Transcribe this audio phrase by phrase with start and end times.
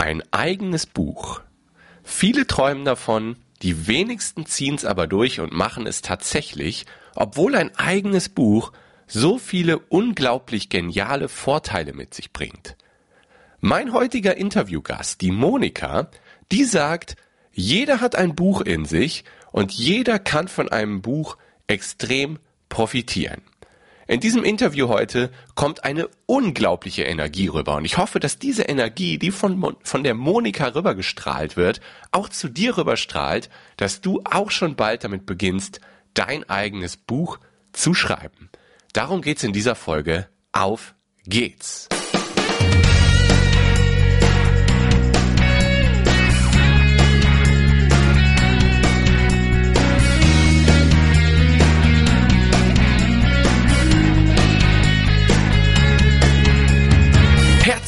[0.00, 1.42] Ein eigenes Buch.
[2.02, 7.76] Viele träumen davon, die wenigsten ziehen es aber durch und machen es tatsächlich, obwohl ein
[7.76, 8.72] eigenes Buch
[9.06, 12.78] so viele unglaublich geniale Vorteile mit sich bringt.
[13.60, 16.08] Mein heutiger Interviewgast, die Monika,
[16.50, 17.16] die sagt,
[17.52, 21.36] jeder hat ein Buch in sich und jeder kann von einem Buch
[21.66, 22.38] extrem
[22.70, 23.42] profitieren.
[24.10, 29.18] In diesem Interview heute kommt eine unglaubliche Energie rüber und ich hoffe, dass diese Energie,
[29.18, 31.80] die von, von der Monika rübergestrahlt wird,
[32.10, 35.80] auch zu dir rüberstrahlt, dass du auch schon bald damit beginnst,
[36.12, 37.38] dein eigenes Buch
[37.72, 38.50] zu schreiben.
[38.92, 40.26] Darum geht's in dieser Folge.
[40.50, 41.88] Auf geht's!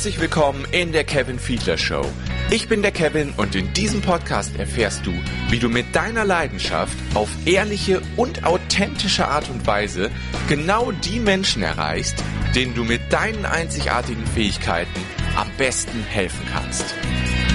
[0.03, 2.05] Herzlich willkommen in der Kevin Fiedler Show.
[2.51, 5.13] Ich bin der Kevin und in diesem Podcast erfährst du,
[5.49, 10.11] wie du mit deiner Leidenschaft auf ehrliche und authentische Art und Weise
[10.49, 12.17] genau die Menschen erreichst,
[12.53, 15.01] denen du mit deinen einzigartigen Fähigkeiten
[15.37, 16.97] am besten helfen kannst.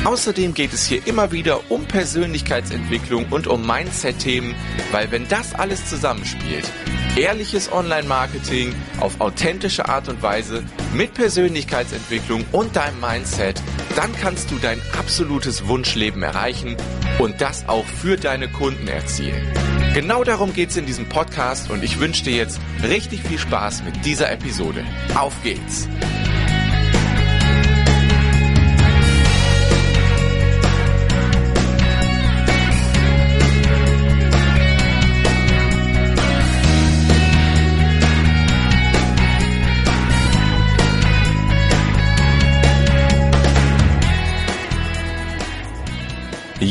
[0.04, 4.56] Außerdem geht es hier immer wieder um Persönlichkeitsentwicklung und um Mindset-Themen,
[4.92, 6.70] weil wenn das alles zusammenspielt,
[7.18, 13.62] ehrliches Online-Marketing auf authentische Art und Weise mit Persönlichkeitsentwicklung und deinem Mindset,
[13.96, 16.78] dann kannst du dein absolutes Wunschleben erreichen
[17.20, 19.46] und das auch für deine Kunden erzielen.
[19.94, 23.84] Genau darum geht es in diesem Podcast und ich wünsche dir jetzt richtig viel Spaß
[23.84, 24.86] mit dieser Episode.
[25.16, 25.88] Auf geht's!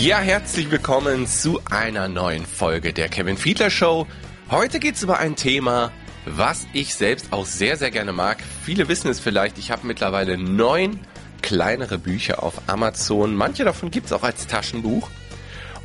[0.06, 4.06] Ja, herzlich willkommen zu einer neuen Folge der Kevin Fiedler Show.
[4.52, 5.90] Heute geht's über ein Thema,
[6.26, 8.38] was ich selbst auch sehr, sehr gerne mag.
[8.62, 11.00] Viele wissen es vielleicht, ich habe mittlerweile neun
[11.42, 13.34] kleinere Bücher auf Amazon.
[13.34, 15.10] Manche davon gibt's auch als Taschenbuch.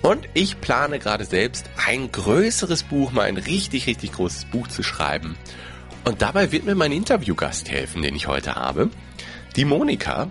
[0.04, 4.84] Und ich plane gerade selbst ein größeres Buch, mal ein richtig, richtig großes Buch zu
[4.84, 5.36] schreiben.
[6.06, 8.92] Und dabei wird mir mein Interviewgast helfen, den ich heute habe.
[9.56, 10.30] Die Monika,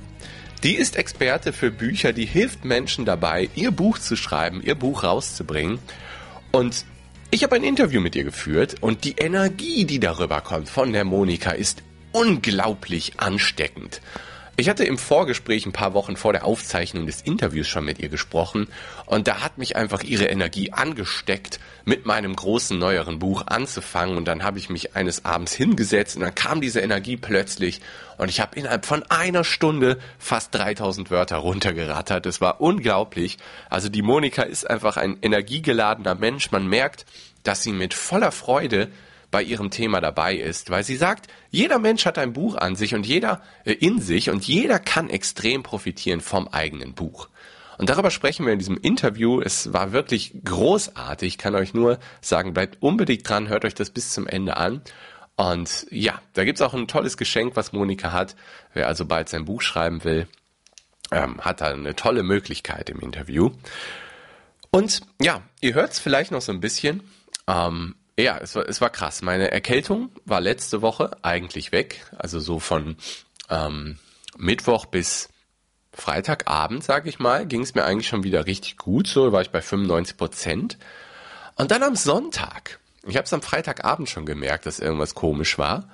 [0.63, 5.05] die ist Experte für Bücher, die hilft Menschen dabei, ihr Buch zu schreiben, ihr Buch
[5.05, 5.79] rauszubringen.
[6.53, 6.85] Und
[7.31, 11.05] ich habe ein Interview mit ihr geführt und die Energie, die darüber kommt von der
[11.05, 11.83] Monika, ist
[12.13, 14.01] unglaublich ansteckend.
[14.61, 18.11] Ich hatte im Vorgespräch ein paar Wochen vor der Aufzeichnung des Interviews schon mit ihr
[18.11, 18.69] gesprochen
[19.07, 24.27] und da hat mich einfach ihre Energie angesteckt, mit meinem großen neueren Buch anzufangen und
[24.27, 27.81] dann habe ich mich eines Abends hingesetzt und dann kam diese Energie plötzlich
[28.19, 32.27] und ich habe innerhalb von einer Stunde fast 3000 Wörter runtergerattert.
[32.27, 33.39] Das war unglaublich.
[33.71, 36.51] Also die Monika ist einfach ein energiegeladener Mensch.
[36.51, 37.07] Man merkt,
[37.45, 38.91] dass sie mit voller Freude
[39.31, 42.95] bei ihrem Thema dabei ist, weil sie sagt, jeder Mensch hat ein Buch an sich
[42.95, 47.29] und jeder äh, in sich und jeder kann extrem profitieren vom eigenen Buch.
[47.79, 49.41] Und darüber sprechen wir in diesem Interview.
[49.41, 51.29] Es war wirklich großartig.
[51.29, 54.83] Ich kann euch nur sagen, bleibt unbedingt dran, hört euch das bis zum Ende an.
[55.37, 58.37] Und ja, da gibt's auch ein tolles Geschenk, was Monika hat.
[58.75, 60.29] Wer also bald sein Buch schreiben will,
[61.11, 63.51] ähm, hat da eine tolle Möglichkeit im Interview.
[64.71, 67.03] Und ja, ihr hört's vielleicht noch so ein bisschen.
[67.49, 69.23] Ähm, ja, es war, es war krass.
[69.23, 72.05] Meine Erkältung war letzte Woche eigentlich weg.
[72.17, 72.97] Also so von
[73.49, 73.99] ähm,
[74.37, 75.29] Mittwoch bis
[75.93, 79.07] Freitagabend, sage ich mal, ging es mir eigentlich schon wieder richtig gut.
[79.07, 80.79] So war ich bei 95 Prozent.
[81.57, 85.89] Und dann am Sonntag, ich habe es am Freitagabend schon gemerkt, dass irgendwas komisch war.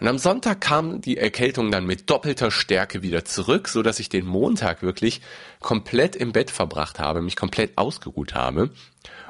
[0.00, 4.08] Und am Sonntag kam die Erkältung dann mit doppelter Stärke wieder zurück, so dass ich
[4.08, 5.20] den Montag wirklich
[5.60, 8.70] komplett im Bett verbracht habe, mich komplett ausgeruht habe.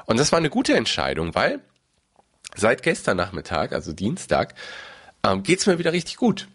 [0.05, 1.61] Und das war eine gute Entscheidung, weil
[2.55, 4.55] seit gestern Nachmittag, also Dienstag,
[5.23, 6.47] ähm, geht's mir wieder richtig gut.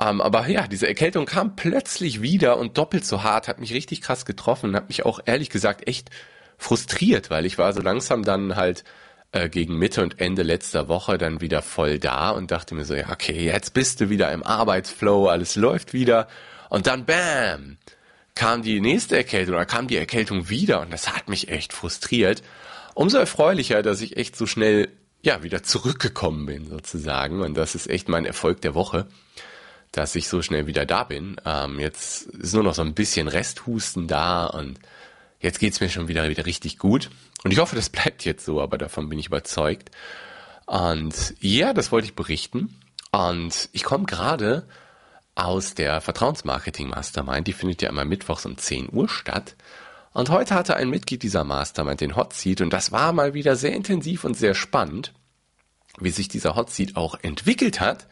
[0.00, 4.00] Ähm, aber ja, diese Erkältung kam plötzlich wieder und doppelt so hart, hat mich richtig
[4.00, 6.10] krass getroffen, hat mich auch ehrlich gesagt echt
[6.58, 8.84] frustriert, weil ich war so langsam dann halt
[9.32, 12.94] äh, gegen Mitte und Ende letzter Woche dann wieder voll da und dachte mir so,
[12.94, 16.28] ja, okay, jetzt bist du wieder im Arbeitsflow, alles läuft wieder.
[16.68, 17.78] Und dann bam,
[18.34, 22.42] kam die nächste Erkältung oder kam die Erkältung wieder und das hat mich echt frustriert.
[22.94, 24.88] Umso erfreulicher, dass ich echt so schnell
[25.22, 27.40] ja, wieder zurückgekommen bin sozusagen.
[27.40, 29.06] Und das ist echt mein Erfolg der Woche,
[29.92, 31.36] dass ich so schnell wieder da bin.
[31.44, 34.80] Ähm, jetzt ist nur noch so ein bisschen Resthusten da und
[35.40, 37.10] jetzt geht's mir schon wieder, wieder richtig gut.
[37.44, 39.90] Und ich hoffe, das bleibt jetzt so, aber davon bin ich überzeugt.
[40.66, 42.80] Und ja, das wollte ich berichten.
[43.12, 44.66] Und ich komme gerade
[45.34, 47.46] aus der Vertrauensmarketing Mastermind.
[47.46, 49.54] Die findet ja immer mittwochs um 10 Uhr statt.
[50.12, 53.56] Und heute hatte ein Mitglied dieser Mastermind den Hot Seat und das war mal wieder
[53.56, 55.12] sehr intensiv und sehr spannend,
[55.98, 58.06] wie sich dieser Hot Seat auch entwickelt hat.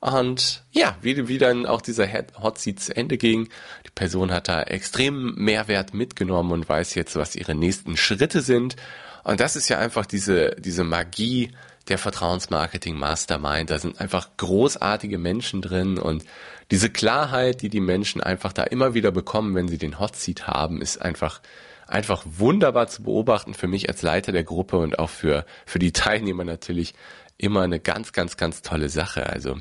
[0.00, 2.08] Und ja, wie, wie dann auch dieser
[2.42, 3.48] Hot Seat zu Ende ging.
[3.86, 8.74] Die Person hat da extrem Mehrwert mitgenommen und weiß jetzt, was ihre nächsten Schritte sind.
[9.22, 11.52] Und das ist ja einfach diese, diese Magie
[11.88, 13.70] der Vertrauensmarketing Mastermind.
[13.70, 16.24] Da sind einfach großartige Menschen drin und
[16.70, 20.46] diese Klarheit, die die Menschen einfach da immer wieder bekommen, wenn sie den Hot Seat
[20.46, 21.40] haben, ist einfach
[21.86, 25.92] einfach wunderbar zu beobachten für mich als Leiter der Gruppe und auch für für die
[25.92, 26.94] Teilnehmer natürlich
[27.36, 29.28] immer eine ganz ganz ganz tolle Sache.
[29.28, 29.58] Also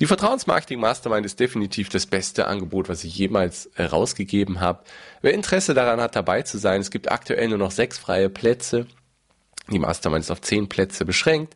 [0.00, 4.84] die Vertrauensmarketing Mastermind ist definitiv das beste Angebot, was ich jemals herausgegeben habe.
[5.22, 8.86] Wer Interesse daran hat, dabei zu sein, es gibt aktuell nur noch sechs freie Plätze.
[9.70, 11.54] Die Mastermind ist auf zehn Plätze beschränkt.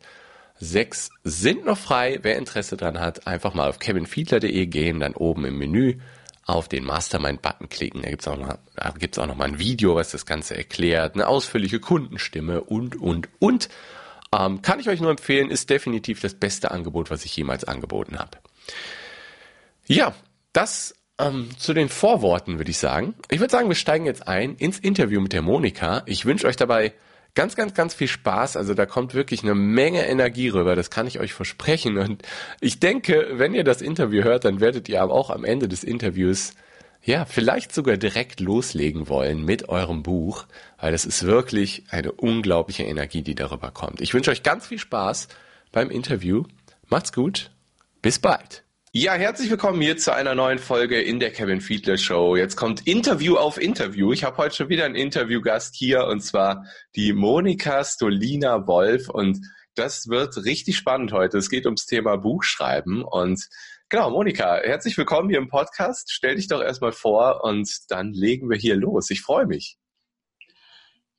[0.58, 2.18] Sechs sind noch frei.
[2.22, 5.98] Wer Interesse daran hat, einfach mal auf kevinfiedler.de gehen, dann oben im Menü
[6.44, 8.02] auf den Mastermind-Button klicken.
[8.02, 11.14] Da gibt's auch noch, da gibt's auch noch mal ein Video, was das Ganze erklärt,
[11.14, 13.68] eine ausführliche Kundenstimme und, und, und.
[14.36, 18.18] Ähm, kann ich euch nur empfehlen, ist definitiv das beste Angebot, was ich jemals angeboten
[18.18, 18.38] habe.
[19.86, 20.14] Ja,
[20.52, 23.14] das ähm, zu den Vorworten würde ich sagen.
[23.30, 26.02] Ich würde sagen, wir steigen jetzt ein ins Interview mit der Monika.
[26.06, 26.92] Ich wünsche euch dabei
[27.34, 28.56] ganz, ganz, ganz viel Spaß.
[28.56, 31.98] Also da kommt wirklich eine Menge Energie rüber, das kann ich euch versprechen.
[31.98, 32.22] Und
[32.60, 35.84] ich denke, wenn ihr das Interview hört, dann werdet ihr aber auch am Ende des
[35.84, 36.54] Interviews
[37.04, 40.46] ja, vielleicht sogar direkt loslegen wollen mit eurem Buch,
[40.78, 44.00] weil das ist wirklich eine unglaubliche Energie, die darüber kommt.
[44.00, 45.26] Ich wünsche euch ganz viel Spaß
[45.72, 46.44] beim Interview.
[46.88, 47.50] Macht's gut.
[48.02, 48.62] Bis bald.
[48.94, 52.36] Ja, herzlich willkommen hier zu einer neuen Folge in der Kevin Fiedler Show.
[52.36, 54.12] Jetzt kommt Interview auf Interview.
[54.12, 59.40] Ich habe heute schon wieder einen Interviewgast hier und zwar die Monika Stolina Wolf und
[59.76, 61.38] das wird richtig spannend heute.
[61.38, 63.48] Es geht ums Thema Buchschreiben und
[63.88, 66.12] Genau, Monika, herzlich willkommen hier im Podcast.
[66.12, 69.08] Stell dich doch erstmal vor und dann legen wir hier los.
[69.08, 69.78] Ich freue mich.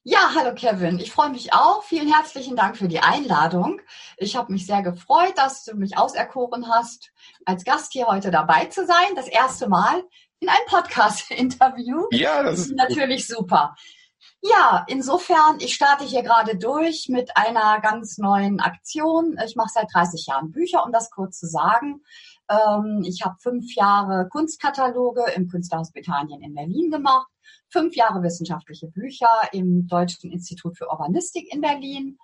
[0.05, 0.99] Ja, hallo Kevin.
[0.99, 1.81] Ich freue mich auch.
[1.85, 3.79] Vielen herzlichen Dank für die Einladung.
[4.17, 7.13] Ich habe mich sehr gefreut, dass du mich auserkoren hast,
[7.45, 9.15] als Gast hier heute dabei zu sein.
[9.15, 10.03] Das erste Mal
[10.41, 12.07] in einem Podcast-Interview.
[12.11, 13.75] Ja, das ist natürlich super.
[14.41, 19.37] Ja, insofern, ich starte hier gerade durch mit einer ganz neuen Aktion.
[19.45, 22.03] Ich mache seit 30 Jahren Bücher, um das kurz zu sagen.
[22.49, 27.27] Ähm, ich habe fünf Jahre Kunstkataloge im Künstlerhaus Britannien in Berlin gemacht,
[27.69, 32.17] fünf Jahre wissenschaftliche Bücher im Deutschen Institut für Urbanistik in Berlin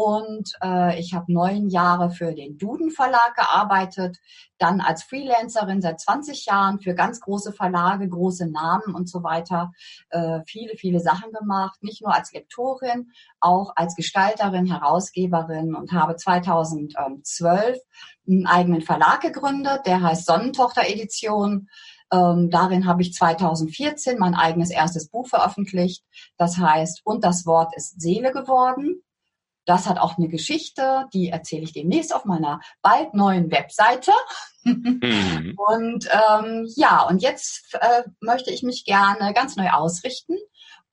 [0.00, 4.16] und äh, ich habe neun Jahre für den Duden Verlag gearbeitet,
[4.56, 9.72] dann als Freelancerin seit 20 Jahren für ganz große Verlage, große Namen und so weiter,
[10.08, 13.10] äh, viele, viele Sachen gemacht, nicht nur als Lektorin,
[13.40, 17.76] auch als Gestalterin, Herausgeberin und habe 2012
[18.26, 21.68] einen eigenen Verlag gegründet, der heißt Sonnentochter Edition.
[22.10, 26.06] Ähm, darin habe ich 2014 mein eigenes erstes Buch veröffentlicht.
[26.38, 29.02] Das heißt, und das Wort ist Seele geworden.
[29.70, 34.10] Das hat auch eine Geschichte, die erzähle ich demnächst auf meiner bald neuen Webseite.
[34.64, 35.54] Mhm.
[35.56, 40.36] Und ähm, ja, und jetzt äh, möchte ich mich gerne ganz neu ausrichten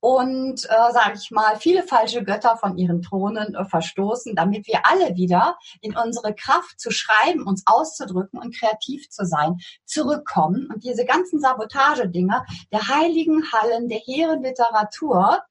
[0.00, 4.86] und, äh, sage ich mal, viele falsche Götter von ihren Thronen äh, verstoßen, damit wir
[4.86, 10.84] alle wieder in unsere Kraft zu schreiben, uns auszudrücken und kreativ zu sein, zurückkommen und
[10.84, 15.42] diese ganzen Sabotagedinger der heiligen Hallen der hehren Literatur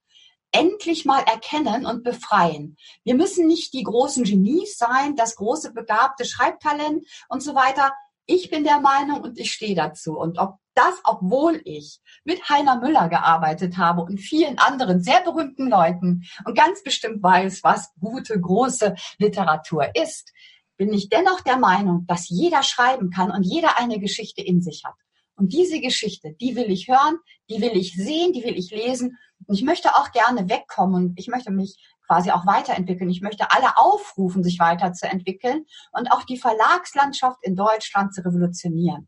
[0.51, 2.77] endlich mal erkennen und befreien.
[3.03, 7.93] Wir müssen nicht die großen Genies sein, das große begabte Schreibtalent und so weiter.
[8.25, 10.17] Ich bin der Meinung und ich stehe dazu.
[10.17, 15.67] Und ob das, obwohl ich mit Heiner Müller gearbeitet habe und vielen anderen sehr berühmten
[15.67, 20.31] Leuten und ganz bestimmt weiß, was gute, große Literatur ist,
[20.77, 24.83] bin ich dennoch der Meinung, dass jeder schreiben kann und jeder eine Geschichte in sich
[24.85, 24.93] hat.
[25.35, 27.17] Und diese Geschichte, die will ich hören,
[27.49, 29.17] die will ich sehen, die will ich lesen.
[29.45, 31.77] Und ich möchte auch gerne wegkommen und ich möchte mich
[32.07, 33.09] quasi auch weiterentwickeln.
[33.09, 39.07] Ich möchte alle aufrufen, sich weiterzuentwickeln und auch die Verlagslandschaft in Deutschland zu revolutionieren.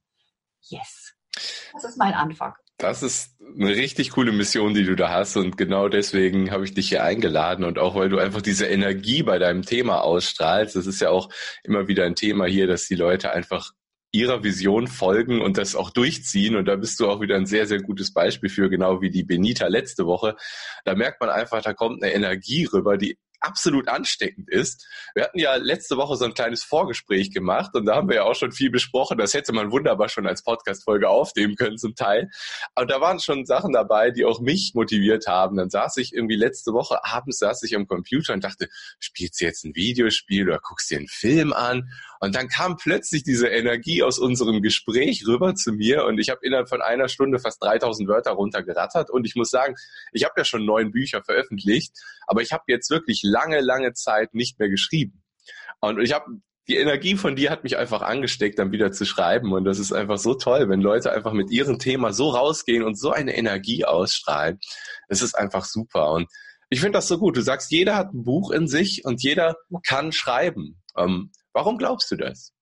[0.61, 1.13] Yes.
[1.73, 2.53] Das ist mein Anfang.
[2.77, 6.73] Das ist eine richtig coole Mission, die du da hast und genau deswegen habe ich
[6.73, 10.77] dich hier eingeladen und auch weil du einfach diese Energie bei deinem Thema ausstrahlst.
[10.77, 11.29] Das ist ja auch
[11.63, 13.73] immer wieder ein Thema hier, dass die Leute einfach
[14.11, 16.55] ihrer Vision folgen und das auch durchziehen.
[16.55, 19.23] Und da bist du auch wieder ein sehr, sehr gutes Beispiel für, genau wie die
[19.23, 20.35] Benita letzte Woche.
[20.85, 24.85] Da merkt man einfach, da kommt eine Energie rüber, die absolut ansteckend ist.
[25.15, 28.23] Wir hatten ja letzte Woche so ein kleines Vorgespräch gemacht und da haben wir ja
[28.23, 29.17] auch schon viel besprochen.
[29.17, 32.29] Das hätte man wunderbar schon als Podcast-Folge aufnehmen können zum Teil.
[32.75, 35.57] Aber da waren schon Sachen dabei, die auch mich motiviert haben.
[35.57, 38.67] Dann saß ich irgendwie letzte Woche abends saß ich am Computer und dachte,
[38.99, 41.89] spielst du jetzt ein Videospiel oder guckst dir einen Film an?
[42.19, 46.41] Und dann kam plötzlich diese Energie aus unserem Gespräch rüber zu mir und ich habe
[46.43, 49.75] innerhalb von einer Stunde fast 3000 Wörter runtergerattert und ich muss sagen,
[50.11, 51.93] ich habe ja schon neun Bücher veröffentlicht,
[52.27, 55.23] aber ich habe jetzt wirklich lange, lange Zeit nicht mehr geschrieben.
[55.79, 56.25] Und ich habe
[56.67, 59.53] die Energie von dir hat mich einfach angesteckt, dann wieder zu schreiben.
[59.53, 62.93] Und das ist einfach so toll, wenn Leute einfach mit ihrem Thema so rausgehen und
[62.95, 64.59] so eine Energie ausstrahlen.
[65.07, 66.11] Es ist einfach super.
[66.11, 66.27] Und
[66.69, 67.35] ich finde das so gut.
[67.35, 70.79] Du sagst, jeder hat ein Buch in sich und jeder kann schreiben.
[70.95, 72.53] Ähm, warum glaubst du das?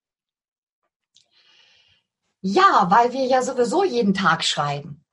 [2.40, 5.04] Ja, weil wir ja sowieso jeden Tag schreiben.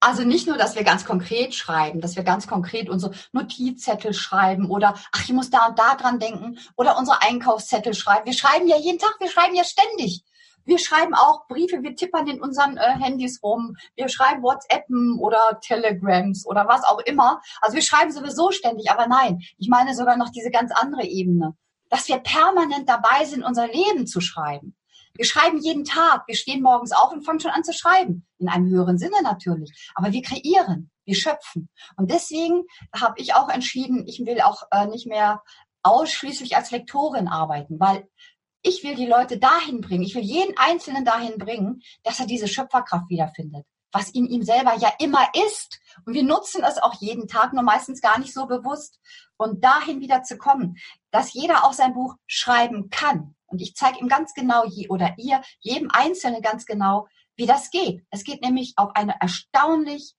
[0.00, 4.70] Also nicht nur, dass wir ganz konkret schreiben, dass wir ganz konkret unsere Notizzettel schreiben
[4.70, 8.26] oder ach, ich muss da und da dran denken oder unsere Einkaufszettel schreiben.
[8.26, 10.22] Wir schreiben ja jeden Tag, wir schreiben ja ständig.
[10.66, 15.58] Wir schreiben auch Briefe, wir tippern in unseren äh, Handys rum, wir schreiben WhatsAppen oder
[15.62, 17.40] Telegrams oder was auch immer.
[17.60, 21.54] Also wir schreiben sowieso ständig, aber nein, ich meine sogar noch diese ganz andere Ebene,
[21.90, 24.76] dass wir permanent dabei sind, unser Leben zu schreiben.
[25.16, 26.26] Wir schreiben jeden Tag.
[26.26, 28.26] Wir stehen morgens auf und fangen schon an zu schreiben.
[28.38, 29.92] In einem höheren Sinne natürlich.
[29.94, 31.68] Aber wir kreieren, wir schöpfen.
[31.96, 32.64] Und deswegen
[32.94, 35.42] habe ich auch entschieden, ich will auch äh, nicht mehr
[35.84, 38.08] ausschließlich als Lektorin arbeiten, weil
[38.62, 40.02] ich will die Leute dahin bringen.
[40.02, 44.74] Ich will jeden Einzelnen dahin bringen, dass er diese Schöpferkraft wiederfindet, was in ihm selber
[44.76, 45.80] ja immer ist.
[46.04, 49.00] Und wir nutzen es auch jeden Tag, nur meistens gar nicht so bewusst.
[49.36, 50.76] Und dahin wieder zu kommen,
[51.10, 53.34] dass jeder auch sein Buch schreiben kann.
[53.46, 57.70] Und ich zeige ihm ganz genau, je, oder ihr, jedem Einzelnen ganz genau, wie das
[57.70, 58.04] geht.
[58.10, 60.14] Es geht nämlich auf eine erstaunlich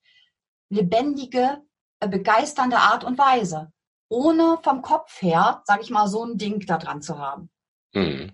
[0.70, 1.62] lebendige,
[2.00, 3.72] äh, begeisternde Art und Weise.
[4.08, 7.50] Ohne vom Kopf her, sage ich mal, so ein Ding da dran zu haben.
[7.94, 8.32] Hm.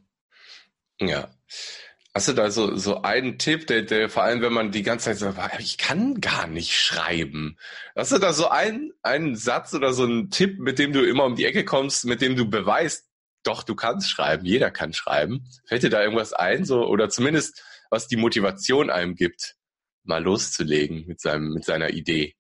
[1.00, 1.30] Ja.
[2.14, 5.06] Hast du da so, so einen Tipp, der, der vor allem, wenn man die ganze
[5.06, 7.58] Zeit sagt, ich kann gar nicht schreiben.
[7.96, 11.24] Hast du da so einen, einen Satz oder so einen Tipp, mit dem du immer
[11.24, 13.08] um die Ecke kommst, mit dem du beweist,
[13.44, 15.48] doch, du kannst schreiben, jeder kann schreiben.
[15.66, 19.56] Fällt dir da irgendwas ein, so, oder zumindest, was die Motivation einem gibt,
[20.04, 22.36] mal loszulegen mit seinem, mit seiner Idee?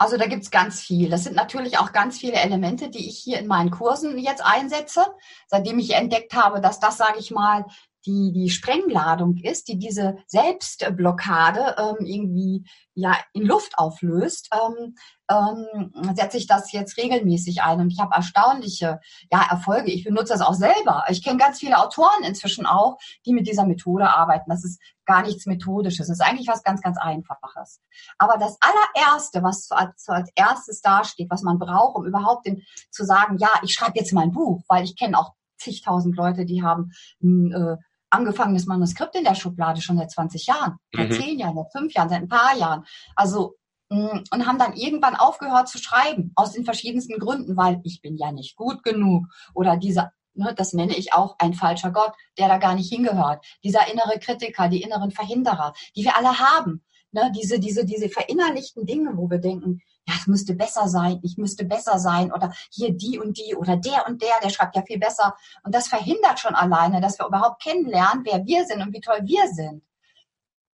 [0.00, 1.10] Also da gibt's ganz viel.
[1.10, 5.04] Das sind natürlich auch ganz viele Elemente, die ich hier in meinen Kursen jetzt einsetze,
[5.48, 7.64] seitdem ich entdeckt habe, dass das, sage ich mal,
[8.06, 12.64] die, die Sprengladung ist, die diese Selbstblockade ähm, irgendwie
[12.94, 14.94] ja in Luft auflöst, ähm,
[15.30, 19.00] ähm, setze ich das jetzt regelmäßig ein und ich habe erstaunliche
[19.30, 19.90] ja, Erfolge.
[19.90, 21.04] Ich benutze das auch selber.
[21.08, 24.50] Ich kenne ganz viele Autoren inzwischen auch, die mit dieser Methode arbeiten.
[24.50, 26.08] Das ist gar nichts Methodisches.
[26.08, 27.80] Das ist eigentlich was ganz, ganz Einfaches.
[28.18, 33.04] Aber das allererste, was zu als erstes dasteht, was man braucht, um überhaupt den, zu
[33.04, 36.62] sagen, ja, ich schreibe jetzt mal ein Buch, weil ich kenne auch zigtausend Leute, die
[36.62, 37.76] haben ein äh,
[38.10, 41.14] angefangenes Manuskript in der Schublade schon seit 20 Jahren, seit mhm.
[41.14, 42.84] 10 Jahren, seit 5 Jahren, seit ein paar Jahren.
[43.14, 43.56] Also
[43.90, 48.16] mm, und haben dann irgendwann aufgehört zu schreiben, aus den verschiedensten Gründen, weil ich bin
[48.16, 52.48] ja nicht gut genug oder dieser, ne, das nenne ich auch ein falscher Gott, der
[52.48, 53.44] da gar nicht hingehört.
[53.62, 56.84] Dieser innere Kritiker, die inneren Verhinderer, die wir alle haben.
[57.10, 61.36] Ne, diese, diese, diese verinnerlichten Dinge, wo wir denken, ja, es müsste besser sein, ich
[61.36, 64.82] müsste besser sein oder hier die und die oder der und der, der schreibt ja
[64.82, 65.36] viel besser.
[65.64, 69.20] Und das verhindert schon alleine, dass wir überhaupt kennenlernen, wer wir sind und wie toll
[69.24, 69.82] wir sind.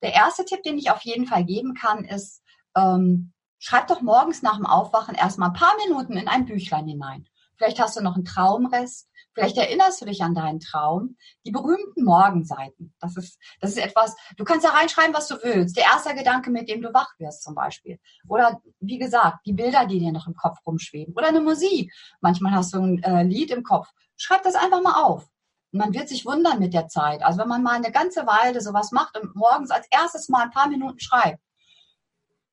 [0.03, 2.43] Der erste Tipp, den ich auf jeden Fall geben kann, ist,
[2.75, 7.27] ähm, schreib doch morgens nach dem Aufwachen erstmal ein paar Minuten in ein Büchlein hinein.
[7.55, 9.09] Vielleicht hast du noch einen Traumrest.
[9.33, 11.17] Vielleicht erinnerst du dich an deinen Traum.
[11.45, 12.93] Die berühmten Morgenseiten.
[12.99, 15.75] Das ist, das ist etwas, du kannst da reinschreiben, was du willst.
[15.75, 17.99] Der erste Gedanke, mit dem du wach wirst zum Beispiel.
[18.27, 21.13] Oder wie gesagt, die Bilder, die dir noch im Kopf rumschweben.
[21.15, 21.91] Oder eine Musik.
[22.21, 23.87] Manchmal hast du ein äh, Lied im Kopf.
[24.17, 25.27] Schreib das einfach mal auf.
[25.71, 27.23] Und man wird sich wundern mit der Zeit.
[27.23, 30.51] Also wenn man mal eine ganze Weile sowas macht und morgens als erstes mal ein
[30.51, 31.41] paar Minuten schreibt,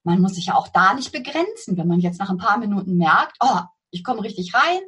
[0.02, 1.76] man muss sich ja auch da nicht begrenzen.
[1.76, 3.60] Wenn man jetzt nach ein paar Minuten merkt, oh,
[3.90, 4.80] ich komme richtig rein,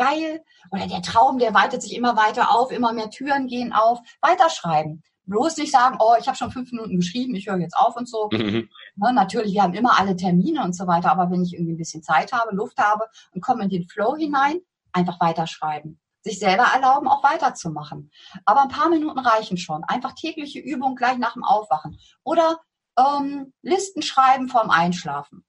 [0.00, 0.42] geil.
[0.70, 4.00] Oder der Traum, der weitet sich immer weiter auf, immer mehr Türen gehen auf.
[4.20, 5.02] Weiterschreiben.
[5.26, 8.08] Bloß nicht sagen, oh, ich habe schon fünf Minuten geschrieben, ich höre jetzt auf und
[8.08, 8.28] so.
[8.32, 8.68] Mhm.
[8.96, 11.78] Ne, natürlich, wir haben immer alle Termine und so weiter, aber wenn ich irgendwie ein
[11.78, 14.58] bisschen Zeit habe, Luft habe und komme in den Flow hinein,
[14.92, 16.00] einfach weiterschreiben.
[16.22, 18.10] Sich selber erlauben, auch weiterzumachen.
[18.44, 19.84] Aber ein paar Minuten reichen schon.
[19.84, 21.98] Einfach tägliche Übung gleich nach dem Aufwachen.
[22.24, 22.58] Oder
[22.98, 25.44] ähm, Listen schreiben vorm Einschlafen.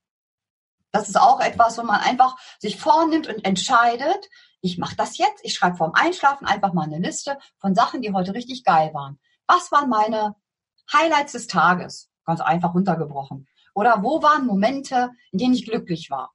[0.91, 4.29] Das ist auch etwas, wo man einfach sich vornimmt und entscheidet,
[4.61, 8.13] ich mache das jetzt, ich schreibe vorm Einschlafen einfach mal eine Liste von Sachen, die
[8.13, 9.19] heute richtig geil waren.
[9.47, 10.35] Was waren meine
[10.91, 12.09] Highlights des Tages?
[12.25, 13.47] Ganz einfach runtergebrochen.
[13.73, 16.33] Oder wo waren Momente, in denen ich glücklich war?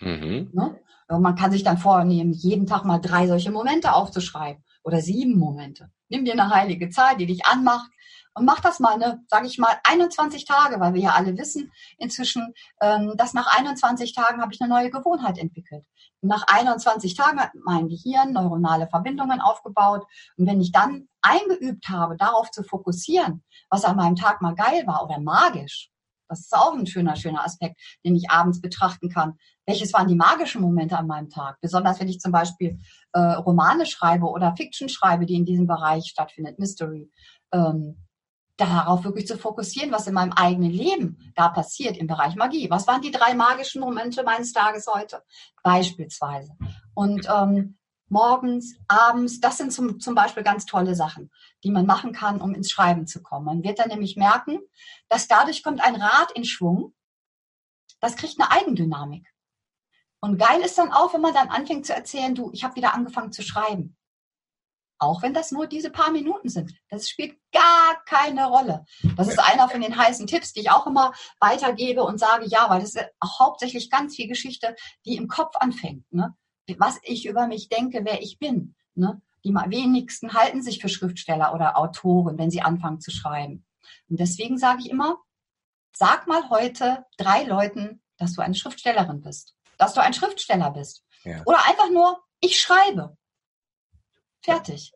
[0.00, 0.50] Mhm.
[0.52, 0.78] Ne?
[1.08, 5.90] Man kann sich dann vornehmen, jeden Tag mal drei solche Momente aufzuschreiben oder sieben Momente.
[6.08, 7.90] Nimm dir eine heilige Zahl, die dich anmacht
[8.34, 11.70] und mach das mal, ne, sage ich mal, 21 Tage, weil wir ja alle wissen
[11.98, 15.84] inzwischen, ähm, dass nach 21 Tagen habe ich eine neue Gewohnheit entwickelt.
[16.22, 20.06] Und nach 21 Tagen hat mein Gehirn neuronale Verbindungen aufgebaut.
[20.36, 24.86] Und wenn ich dann eingeübt habe, darauf zu fokussieren, was an meinem Tag mal geil
[24.86, 25.91] war oder magisch,
[26.32, 29.34] das ist auch ein schöner, schöner Aspekt, den ich abends betrachten kann.
[29.66, 31.58] Welches waren die magischen Momente an meinem Tag?
[31.60, 32.80] Besonders wenn ich zum Beispiel
[33.12, 37.10] äh, Romane schreibe oder Fiction schreibe, die in diesem Bereich stattfindet, Mystery.
[37.52, 37.96] Ähm,
[38.56, 42.70] darauf wirklich zu fokussieren, was in meinem eigenen Leben da passiert im Bereich Magie.
[42.70, 45.22] Was waren die drei magischen Momente meines Tages heute?
[45.62, 46.52] Beispielsweise.
[46.94, 47.78] Und ähm,
[48.12, 51.32] morgens, abends, das sind zum, zum Beispiel ganz tolle Sachen,
[51.64, 53.46] die man machen kann, um ins Schreiben zu kommen.
[53.46, 54.60] Man wird dann nämlich merken,
[55.08, 56.94] dass dadurch kommt ein Rad in Schwung.
[58.00, 59.26] Das kriegt eine Eigendynamik.
[60.20, 62.94] Und geil ist dann auch, wenn man dann anfängt zu erzählen, du, ich habe wieder
[62.94, 63.96] angefangen zu schreiben.
[64.98, 66.72] Auch wenn das nur diese paar Minuten sind.
[66.88, 68.84] Das spielt gar keine Rolle.
[69.16, 72.70] Das ist einer von den heißen Tipps, die ich auch immer weitergebe und sage, ja,
[72.70, 76.04] weil das ist auch hauptsächlich ganz viel Geschichte, die im Kopf anfängt.
[76.12, 76.36] Ne?
[76.78, 78.74] Was ich über mich denke, wer ich bin.
[78.94, 79.20] Ne?
[79.44, 83.64] Die wenigsten halten sich für Schriftsteller oder Autoren, wenn sie anfangen zu schreiben.
[84.08, 85.18] Und deswegen sage ich immer,
[85.92, 91.04] sag mal heute drei Leuten, dass du eine Schriftstellerin bist, dass du ein Schriftsteller bist.
[91.24, 91.42] Ja.
[91.44, 93.16] Oder einfach nur, ich schreibe.
[94.40, 94.92] Fertig.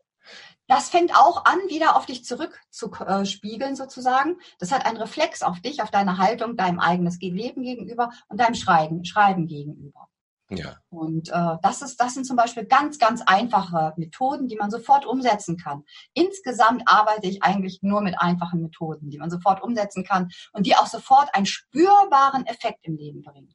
[0.67, 4.37] Das fängt auch an, wieder auf dich zurückzuspiegeln sozusagen.
[4.59, 8.55] Das hat einen Reflex auf dich, auf deine Haltung, deinem eigenes Leben gegenüber und deinem
[8.55, 10.09] Schreiben, Schreiben gegenüber.
[10.49, 10.77] Ja.
[10.89, 15.05] Und äh, das ist, das sind zum Beispiel ganz, ganz einfache Methoden, die man sofort
[15.05, 15.83] umsetzen kann.
[16.13, 20.75] Insgesamt arbeite ich eigentlich nur mit einfachen Methoden, die man sofort umsetzen kann und die
[20.75, 23.53] auch sofort einen spürbaren Effekt im Leben bringen.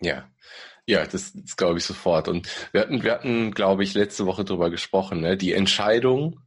[0.00, 0.28] Ja,
[0.86, 2.26] ja, das, das glaube ich sofort.
[2.26, 5.20] Und wir hatten, wir hatten, glaube ich, letzte Woche drüber gesprochen.
[5.20, 5.36] Ne?
[5.36, 6.40] Die Entscheidung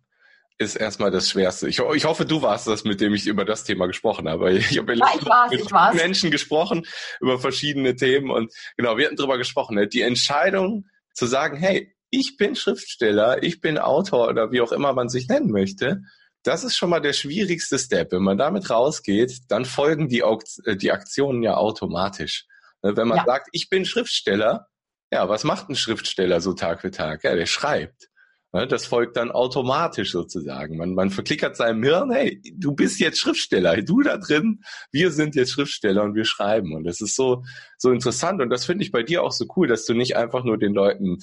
[0.58, 1.68] ist erstmal das Schwerste.
[1.68, 4.54] Ich, ich hoffe, du warst das, mit dem ich über das Thema gesprochen habe.
[4.54, 5.96] Ich habe ja, ich war's, mit ich war's.
[5.96, 6.86] Menschen gesprochen
[7.20, 9.76] über verschiedene Themen und genau, wir hatten drüber gesprochen.
[9.76, 9.88] Ne?
[9.88, 14.94] Die Entscheidung zu sagen, hey, ich bin Schriftsteller, ich bin Autor oder wie auch immer
[14.94, 16.02] man sich nennen möchte.
[16.44, 18.12] Das ist schon mal der schwierigste Step.
[18.12, 22.46] Wenn man damit rausgeht, dann folgen die, äh, die Aktionen ja automatisch.
[22.82, 23.26] Ne, wenn man ja.
[23.26, 24.68] sagt, ich bin Schriftsteller,
[25.12, 27.24] ja, was macht ein Schriftsteller so Tag für Tag?
[27.24, 28.10] Ja, der schreibt.
[28.56, 30.78] Ne, das folgt dann automatisch sozusagen.
[30.78, 34.64] Man, man verklickert seinem Hirn, hey, du bist jetzt Schriftsteller, du da drin,
[34.94, 36.74] wir sind jetzt Schriftsteller und wir schreiben.
[36.74, 37.44] Und das ist so,
[37.78, 38.42] so interessant.
[38.42, 40.74] Und das finde ich bei dir auch so cool, dass du nicht einfach nur den
[40.74, 41.18] Leuten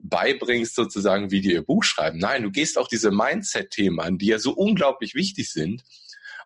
[0.00, 2.16] beibringst, sozusagen, wie die ihr Buch schreiben.
[2.16, 5.82] Nein, du gehst auch diese Mindset-Themen an, die ja so unglaublich wichtig sind.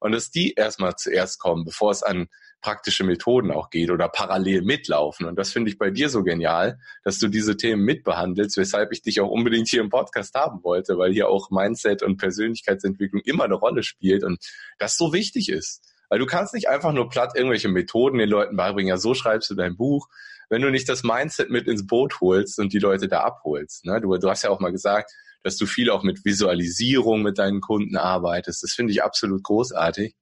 [0.00, 2.26] Und dass die erstmal zuerst kommen, bevor es an
[2.62, 5.26] praktische Methoden auch geht oder parallel mitlaufen.
[5.26, 9.02] Und das finde ich bei dir so genial, dass du diese Themen mitbehandelst, weshalb ich
[9.02, 13.44] dich auch unbedingt hier im Podcast haben wollte, weil hier auch Mindset und Persönlichkeitsentwicklung immer
[13.44, 14.38] eine Rolle spielt und
[14.78, 15.82] das so wichtig ist.
[16.08, 19.50] Weil du kannst nicht einfach nur platt irgendwelche Methoden den Leuten beibringen, ja, so schreibst
[19.50, 20.08] du dein Buch,
[20.48, 23.86] wenn du nicht das Mindset mit ins Boot holst und die Leute da abholst.
[23.86, 24.00] Ne?
[24.00, 25.10] Du, du hast ja auch mal gesagt,
[25.42, 28.62] dass du viel auch mit Visualisierung mit deinen Kunden arbeitest.
[28.62, 30.14] Das finde ich absolut großartig.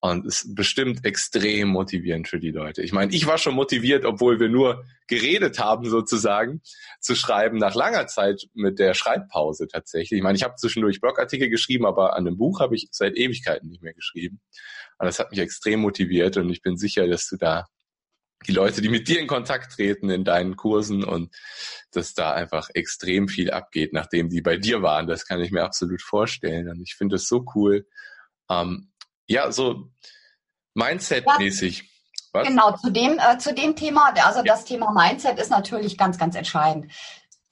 [0.00, 2.82] Und ist bestimmt extrem motivierend für die Leute.
[2.82, 6.62] Ich meine, ich war schon motiviert, obwohl wir nur geredet haben, sozusagen,
[7.00, 10.18] zu schreiben nach langer Zeit mit der Schreibpause tatsächlich.
[10.18, 13.70] Ich meine, ich habe zwischendurch Blogartikel geschrieben, aber an einem Buch habe ich seit Ewigkeiten
[13.70, 14.40] nicht mehr geschrieben.
[14.98, 17.66] Und das hat mich extrem motiviert und ich bin sicher, dass du da
[18.46, 21.34] die Leute, die mit dir in Kontakt treten in deinen Kursen und
[21.90, 25.08] dass da einfach extrem viel abgeht, nachdem die bei dir waren.
[25.08, 26.68] Das kann ich mir absolut vorstellen.
[26.68, 27.86] Und ich finde es so cool.
[28.48, 28.92] Ähm,
[29.28, 29.90] ja, so
[30.74, 31.84] Mindset-mäßig.
[32.34, 34.44] Ja, genau, zu dem, äh, zu dem Thema, also ja.
[34.44, 36.92] das Thema Mindset ist natürlich ganz, ganz entscheidend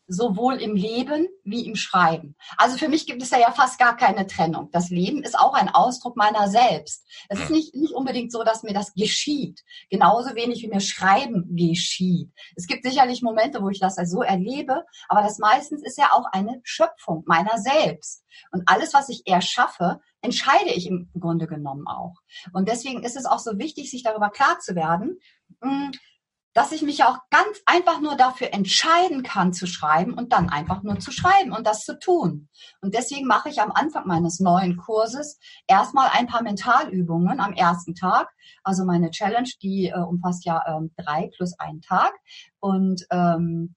[0.07, 2.37] sowohl im Leben wie im Schreiben.
[2.57, 4.71] Also für mich gibt es da ja fast gar keine Trennung.
[4.73, 7.05] Das Leben ist auch ein Ausdruck meiner selbst.
[7.29, 9.63] Es ist nicht, nicht unbedingt so, dass mir das geschieht.
[9.91, 12.31] Genauso wenig wie mir Schreiben geschieht.
[12.55, 16.27] Es gibt sicherlich Momente, wo ich das so erlebe, aber das meistens ist ja auch
[16.33, 18.25] eine Schöpfung meiner selbst.
[18.53, 22.15] Und alles, was ich erschaffe, entscheide ich im Grunde genommen auch.
[22.53, 25.19] Und deswegen ist es auch so wichtig, sich darüber klar zu werden,
[25.63, 25.93] hm,
[26.57, 30.83] dass ich mich auch ganz einfach nur dafür entscheiden kann zu schreiben und dann einfach
[30.83, 32.49] nur zu schreiben und das zu tun.
[32.81, 37.95] Und deswegen mache ich am Anfang meines neuen Kurses erstmal ein paar Mentalübungen am ersten
[37.95, 38.31] Tag.
[38.65, 42.15] Also meine Challenge, die äh, umfasst ja ähm, drei plus einen Tag.
[42.59, 43.75] Und ähm,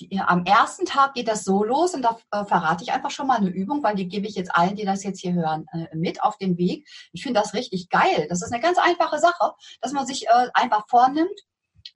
[0.00, 3.26] die, am ersten Tag geht das so los und da äh, verrate ich einfach schon
[3.26, 5.88] mal eine Übung, weil die gebe ich jetzt allen, die das jetzt hier hören, äh,
[5.96, 6.86] mit auf den Weg.
[7.12, 8.26] Ich finde das richtig geil.
[8.28, 11.40] Das ist eine ganz einfache Sache, dass man sich äh, einfach vornimmt,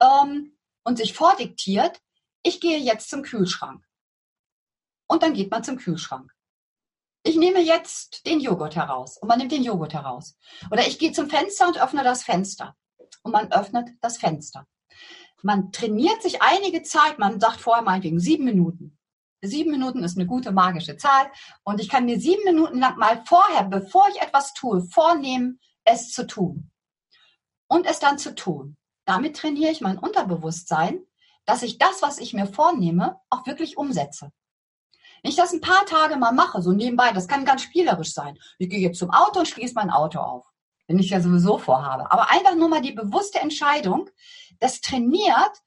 [0.01, 1.99] ähm, und sich vordiktiert,
[2.43, 3.83] ich gehe jetzt zum Kühlschrank.
[5.07, 6.31] Und dann geht man zum Kühlschrank.
[7.23, 10.37] Ich nehme jetzt den Joghurt heraus und man nimmt den Joghurt heraus.
[10.71, 12.75] Oder ich gehe zum Fenster und öffne das Fenster
[13.23, 14.65] und man öffnet das Fenster.
[15.43, 18.97] Man trainiert sich einige Zeit, man sagt vorher meinetwegen sieben Minuten.
[19.41, 21.29] Sieben Minuten ist eine gute magische Zahl
[21.63, 26.11] und ich kann mir sieben Minuten lang mal vorher, bevor ich etwas tue, vornehmen, es
[26.11, 26.71] zu tun.
[27.67, 28.77] Und es dann zu tun.
[29.07, 30.99] Damit trainiere ich mein Unterbewusstsein,
[31.45, 34.33] dass ich das, was ich mir vornehme, auch wirklich umsetze.
[35.23, 38.37] Wenn ich das ein paar Tage mal mache, so nebenbei, das kann ganz spielerisch sein.
[38.59, 40.45] Ich gehe jetzt zum Auto und schließe mein Auto auf,
[40.87, 42.11] wenn ich ja sowieso vorhabe.
[42.11, 44.09] Aber einfach nur mal die bewusste Entscheidung,
[44.59, 45.63] das trainiert,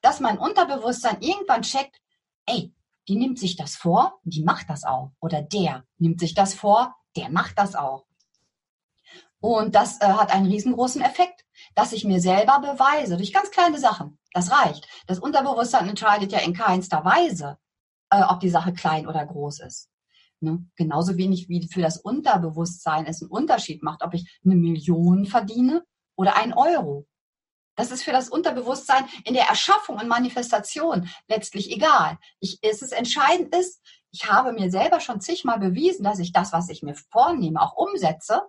[0.00, 2.00] dass mein Unterbewusstsein irgendwann checkt,
[2.46, 2.74] ey,
[3.06, 5.12] die nimmt sich das vor, die macht das auch.
[5.20, 8.06] Oder der nimmt sich das vor, der macht das auch.
[9.42, 13.78] Und das äh, hat einen riesengroßen Effekt, dass ich mir selber beweise, durch ganz kleine
[13.78, 14.18] Sachen.
[14.32, 14.88] Das reicht.
[15.06, 17.58] Das Unterbewusstsein entscheidet ja in keinster Weise,
[18.10, 19.88] äh, ob die Sache klein oder groß ist.
[20.40, 20.64] Ne?
[20.76, 25.84] Genauso wenig wie für das Unterbewusstsein es einen Unterschied macht, ob ich eine Million verdiene
[26.16, 27.06] oder ein Euro.
[27.76, 32.18] Das ist für das Unterbewusstsein in der Erschaffung und Manifestation letztlich egal.
[32.38, 33.80] Ich, es ist entscheidend ist,
[34.10, 37.74] ich habe mir selber schon zigmal bewiesen, dass ich das, was ich mir vornehme, auch
[37.74, 38.42] umsetze.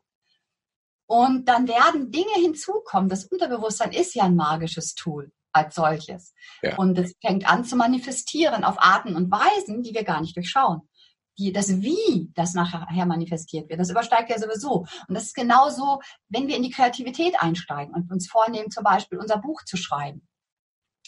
[1.05, 3.09] Und dann werden Dinge hinzukommen.
[3.09, 6.33] Das Unterbewusstsein ist ja ein magisches Tool als solches.
[6.61, 6.77] Ja.
[6.77, 10.89] Und es fängt an zu manifestieren auf Arten und Weisen, die wir gar nicht durchschauen.
[11.37, 14.85] Die, das Wie, das nachher manifestiert wird, das übersteigt ja sowieso.
[15.07, 19.17] Und das ist genauso, wenn wir in die Kreativität einsteigen und uns vornehmen, zum Beispiel
[19.17, 20.27] unser Buch zu schreiben.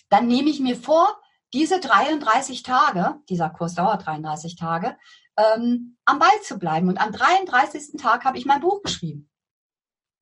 [0.10, 1.20] Dann nehme ich mir vor,
[1.54, 4.98] diese 33 Tage, dieser Kurs dauert 33 Tage,
[5.38, 6.90] ähm, am Ball zu bleiben.
[6.90, 8.02] Und am 33.
[8.02, 9.30] Tag habe ich mein Buch geschrieben.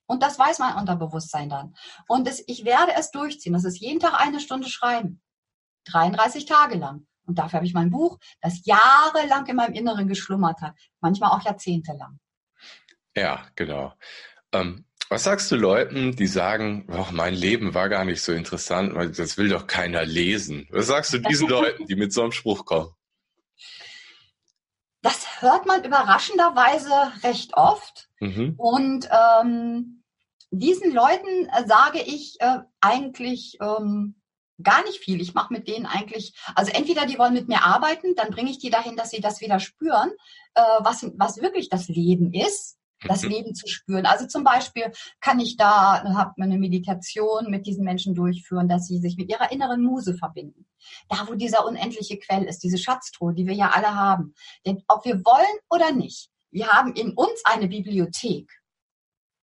[0.06, 1.76] Und das weiß mein Unterbewusstsein dann.
[2.08, 3.54] Und es, ich werde es durchziehen.
[3.54, 5.22] Das ist jeden Tag eine Stunde schreiben.
[5.86, 7.08] 33 Tage lang.
[7.26, 10.76] Und dafür habe ich mein Buch, das jahrelang in meinem Inneren geschlummert hat.
[11.00, 12.20] Manchmal auch jahrzehntelang.
[13.16, 13.94] Ja, genau.
[14.52, 18.96] Ähm, was sagst du Leuten, die sagen, oh, mein Leben war gar nicht so interessant,
[18.96, 20.68] weil das will doch keiner lesen?
[20.72, 22.90] Was sagst du diesen Leuten, die mit so einem Spruch kommen?
[25.02, 28.10] Das hört man überraschenderweise recht oft.
[28.24, 28.56] Mhm.
[28.58, 30.04] Und ähm,
[30.52, 34.16] diesen Leuten äh, sage ich äh, eigentlich ähm,
[34.62, 35.22] gar nicht viel.
[35.22, 38.60] Ich mache mit denen eigentlich, also entweder die wollen mit mir arbeiten, dann bringe ich
[38.60, 40.12] die dahin, dass sie das wieder spüren,
[40.54, 43.30] äh, was, was wirklich das Leben ist das mhm.
[43.30, 44.06] Leben zu spüren.
[44.06, 49.00] Also zum Beispiel kann ich da, habe eine Meditation mit diesen Menschen durchführen, dass sie
[49.00, 50.68] sich mit ihrer inneren Muse verbinden.
[51.10, 54.34] Da, wo dieser unendliche Quell ist, diese Schatztruhe, die wir ja alle haben.
[54.66, 58.50] Denn ob wir wollen oder nicht, wir haben in uns eine Bibliothek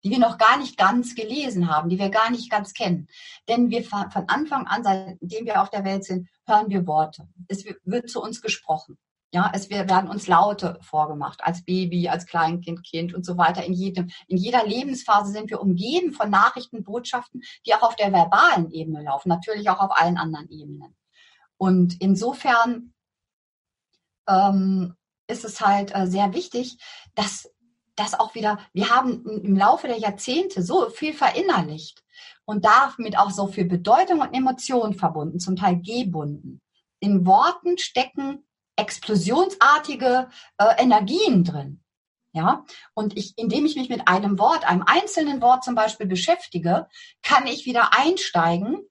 [0.05, 3.09] die wir noch gar nicht ganz gelesen haben, die wir gar nicht ganz kennen.
[3.49, 7.29] Denn wir von Anfang an, seitdem wir auf der Welt sind, hören wir Worte.
[7.49, 8.99] Es wird zu uns gesprochen.
[9.33, 13.65] Ja, es werden uns Laute vorgemacht, als Baby, als Kleinkind, Kind und so weiter.
[13.65, 18.13] In jedem, in jeder Lebensphase sind wir umgeben von Nachrichten, Botschaften, die auch auf der
[18.13, 20.97] verbalen Ebene laufen, natürlich auch auf allen anderen Ebenen.
[21.59, 22.93] Und insofern
[24.27, 24.97] ähm,
[25.31, 26.79] ist es halt äh, sehr wichtig,
[27.15, 27.51] dass
[27.97, 32.03] das auch wieder, wir haben im Laufe der Jahrzehnte so viel verinnerlicht
[32.45, 36.61] und damit auch so viel Bedeutung und Emotion verbunden, zum Teil gebunden.
[36.99, 38.45] In Worten stecken
[38.77, 41.83] explosionsartige äh, Energien drin.
[42.33, 42.65] Ja,
[42.95, 46.87] und ich, indem ich mich mit einem Wort, einem einzelnen Wort zum Beispiel beschäftige,
[47.23, 48.89] kann ich wieder einsteigen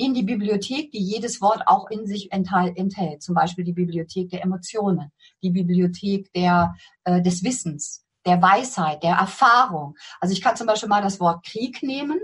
[0.00, 3.22] in die Bibliothek, die jedes Wort auch in sich enthält.
[3.22, 9.16] Zum Beispiel die Bibliothek der Emotionen, die Bibliothek der, äh, des Wissens, der Weisheit, der
[9.16, 9.96] Erfahrung.
[10.18, 12.18] Also ich kann zum Beispiel mal das Wort Krieg nehmen.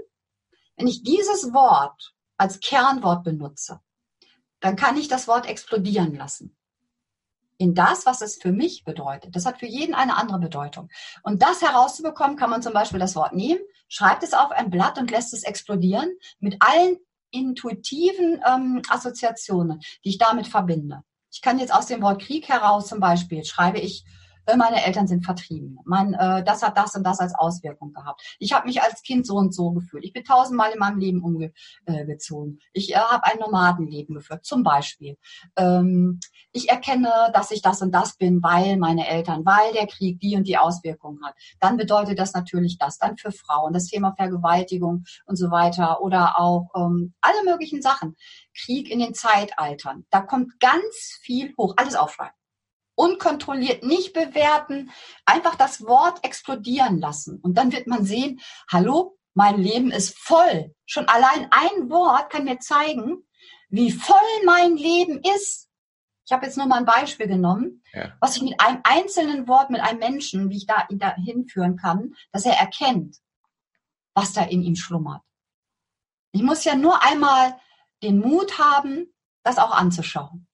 [0.76, 3.80] Wenn ich dieses Wort als Kernwort benutze,
[4.60, 6.56] dann kann ich das Wort explodieren lassen.
[7.58, 9.36] In das, was es für mich bedeutet.
[9.36, 10.88] Das hat für jeden eine andere Bedeutung.
[11.22, 14.98] Und das herauszubekommen, kann man zum Beispiel das Wort nehmen, schreibt es auf ein Blatt
[14.98, 16.98] und lässt es explodieren mit allen
[17.30, 21.02] intuitiven ähm, Assoziationen, die ich damit verbinde.
[21.32, 24.04] Ich kann jetzt aus dem Wort Krieg heraus zum Beispiel schreibe ich
[24.56, 25.78] meine Eltern sind vertrieben.
[25.84, 28.22] Mein, äh, das hat das und das als Auswirkung gehabt.
[28.38, 30.04] Ich habe mich als Kind so und so gefühlt.
[30.04, 32.60] Ich bin tausendmal in meinem Leben umgezogen.
[32.72, 35.16] Ich äh, habe ein Nomadenleben geführt, zum Beispiel.
[35.56, 36.20] Ähm,
[36.52, 40.36] ich erkenne, dass ich das und das bin, weil meine Eltern, weil der Krieg die
[40.36, 41.34] und die Auswirkungen hat.
[41.60, 42.98] Dann bedeutet das natürlich das.
[42.98, 48.16] Dann für Frauen, das Thema Vergewaltigung und so weiter oder auch ähm, alle möglichen Sachen.
[48.56, 50.06] Krieg in den Zeitaltern.
[50.10, 51.74] Da kommt ganz viel hoch.
[51.76, 52.34] Alles aufschreiben
[52.96, 54.90] unkontrolliert nicht bewerten,
[55.24, 57.38] einfach das Wort explodieren lassen.
[57.40, 60.74] Und dann wird man sehen, hallo, mein Leben ist voll.
[60.86, 63.24] Schon allein ein Wort kann mir zeigen,
[63.68, 65.68] wie voll mein Leben ist.
[66.24, 68.16] Ich habe jetzt nur mal ein Beispiel genommen, ja.
[68.20, 72.14] was ich mit einem einzelnen Wort, mit einem Menschen, wie ich da, da hinführen kann,
[72.32, 73.18] dass er erkennt,
[74.14, 75.22] was da in ihm schlummert.
[76.32, 77.60] Ich muss ja nur einmal
[78.02, 80.45] den Mut haben, das auch anzuschauen.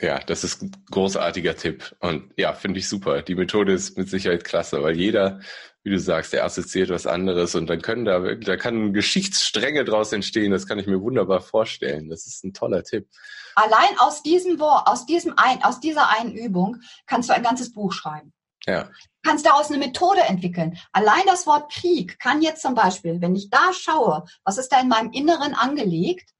[0.00, 1.96] Ja, das ist ein großartiger Tipp.
[2.00, 3.22] Und ja, finde ich super.
[3.22, 5.40] Die Methode ist mit Sicherheit klasse, weil jeder,
[5.84, 9.86] wie du sagst, der assoziiert was anderes und dann können da wirklich, da kann Geschichtsstränge
[9.86, 10.52] draus entstehen.
[10.52, 12.10] Das kann ich mir wunderbar vorstellen.
[12.10, 13.08] Das ist ein toller Tipp.
[13.54, 17.72] Allein aus diesem Wort, aus diesem ein, aus dieser einen Übung kannst du ein ganzes
[17.72, 18.34] Buch schreiben.
[18.66, 18.82] Ja.
[18.82, 20.78] Du kannst daraus eine Methode entwickeln.
[20.92, 24.80] Allein das Wort Krieg kann jetzt zum Beispiel, wenn ich da schaue, was ist da
[24.80, 26.30] in meinem Inneren angelegt,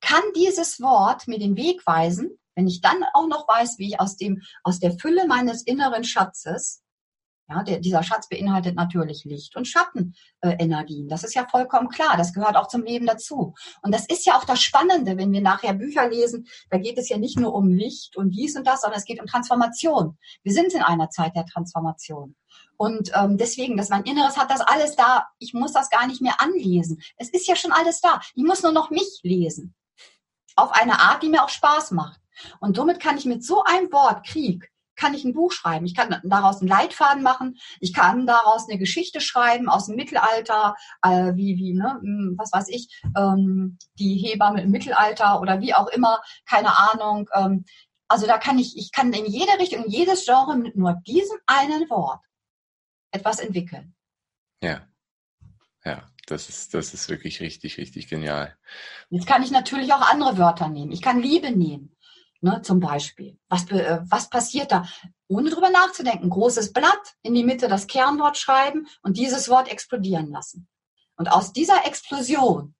[0.00, 4.00] kann dieses Wort mir den Weg weisen, wenn ich dann auch noch weiß, wie ich
[4.00, 6.82] aus dem, aus der Fülle meines inneren Schatzes,
[7.48, 11.06] ja, der, dieser Schatz beinhaltet natürlich Licht und Schattenenergien.
[11.06, 12.16] Äh, das ist ja vollkommen klar.
[12.16, 13.54] Das gehört auch zum Leben dazu.
[13.80, 16.48] Und das ist ja auch das Spannende, wenn wir nachher Bücher lesen.
[16.68, 19.20] Da geht es ja nicht nur um Licht und dies und das, sondern es geht
[19.20, 20.18] um Transformation.
[20.42, 22.34] Wir sind in einer Zeit der Transformation.
[22.76, 25.28] Und ähm, deswegen, dass mein Inneres hat das alles da.
[25.38, 27.00] Ich muss das gar nicht mehr anlesen.
[27.18, 28.20] Es ist ja schon alles da.
[28.34, 29.76] Ich muss nur noch mich lesen
[30.58, 32.20] auf eine Art, die mir auch Spaß macht.
[32.60, 35.86] Und somit kann ich mit so einem Wort Krieg kann ich ein Buch schreiben.
[35.86, 37.56] Ich kann daraus einen Leitfaden machen.
[37.80, 42.52] Ich kann daraus eine Geschichte schreiben aus dem Mittelalter, äh, wie, wie, ne, hm, was
[42.52, 47.30] weiß ich, ähm, die Hebamme im Mittelalter oder wie auch immer, keine Ahnung.
[47.32, 47.64] Ähm,
[48.08, 51.38] also da kann ich, ich kann in jede Richtung, in jedes Genre mit nur diesem
[51.46, 52.20] einen Wort
[53.12, 53.94] etwas entwickeln.
[54.60, 54.86] Ja.
[55.84, 56.02] Ja.
[56.28, 58.54] Das ist, das ist wirklich richtig, richtig genial.
[59.08, 60.92] Jetzt kann ich natürlich auch andere Wörter nehmen.
[60.92, 61.96] Ich kann Liebe nehmen,
[62.40, 63.38] ne, zum Beispiel.
[63.48, 64.86] Was, äh, was passiert da?
[65.28, 66.30] Ohne drüber nachzudenken.
[66.30, 70.68] Großes Blatt, in die Mitte das Kernwort schreiben und dieses Wort explodieren lassen.
[71.16, 72.74] Und aus dieser Explosion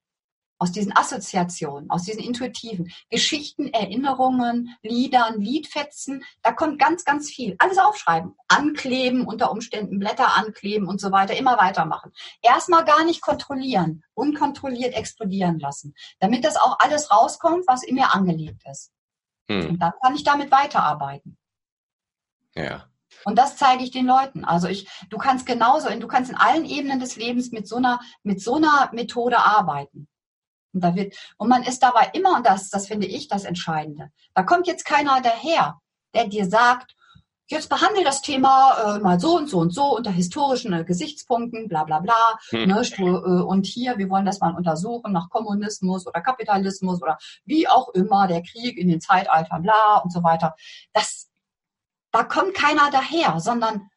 [0.59, 7.55] aus diesen Assoziationen, aus diesen intuitiven Geschichten, Erinnerungen, Liedern, Liedfetzen, da kommt ganz, ganz viel.
[7.59, 12.13] Alles aufschreiben, ankleben, unter Umständen Blätter ankleben und so weiter, immer weitermachen.
[12.43, 18.13] Erstmal gar nicht kontrollieren, unkontrolliert explodieren lassen, damit das auch alles rauskommt, was in mir
[18.13, 18.91] angelegt ist.
[19.49, 19.71] Hm.
[19.71, 21.37] Und dann kann ich damit weiterarbeiten.
[22.55, 22.89] Ja.
[23.25, 24.45] Und das zeige ich den Leuten.
[24.45, 28.01] Also ich, du kannst genauso, du kannst in allen Ebenen des Lebens mit so einer,
[28.23, 30.09] mit so einer Methode arbeiten.
[30.73, 34.11] Und, da wird, und man ist dabei immer, und das, das finde ich das Entscheidende,
[34.35, 35.81] da kommt jetzt keiner daher,
[36.15, 36.95] der dir sagt,
[37.51, 41.69] jetzt behandle das Thema äh, mal so und so und so unter historischen äh, Gesichtspunkten,
[41.69, 42.39] bla bla bla.
[42.51, 42.69] Hm.
[42.69, 47.67] Ne, äh, und hier, wir wollen das mal untersuchen nach Kommunismus oder Kapitalismus oder wie
[47.69, 50.55] auch immer, der Krieg in den Zeitaltern, bla und so weiter.
[50.93, 51.29] Das,
[52.13, 53.89] da kommt keiner daher, sondern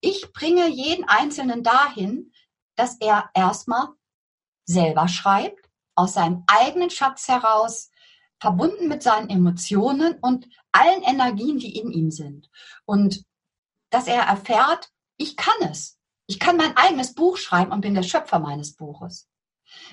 [0.00, 2.32] ich bringe jeden Einzelnen dahin,
[2.76, 3.88] dass er erstmal
[4.66, 7.90] selber schreibt, aus seinem eigenen Schatz heraus,
[8.44, 12.50] verbunden mit seinen Emotionen und allen Energien, die in ihm sind.
[12.84, 13.24] Und
[13.88, 15.98] dass er erfährt, ich kann es.
[16.26, 19.30] Ich kann mein eigenes Buch schreiben und bin der Schöpfer meines Buches.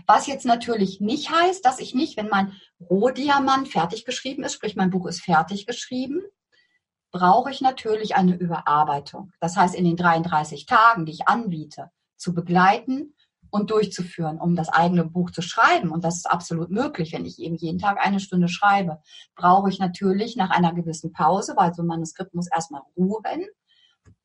[0.05, 2.51] Was jetzt natürlich nicht heißt, dass ich nicht, wenn mein
[2.89, 6.21] Rohdiamant fertig geschrieben ist, sprich mein Buch ist fertig geschrieben,
[7.09, 9.31] brauche ich natürlich eine Überarbeitung.
[9.39, 13.15] Das heißt, in den 33 Tagen, die ich anbiete, zu begleiten
[13.51, 15.91] und durchzuführen, um das eigene Buch zu schreiben.
[15.91, 18.99] Und das ist absolut möglich, wenn ich eben jeden Tag eine Stunde schreibe.
[19.35, 23.45] Brauche ich natürlich nach einer gewissen Pause, weil so ein Manuskript muss erstmal ruhen.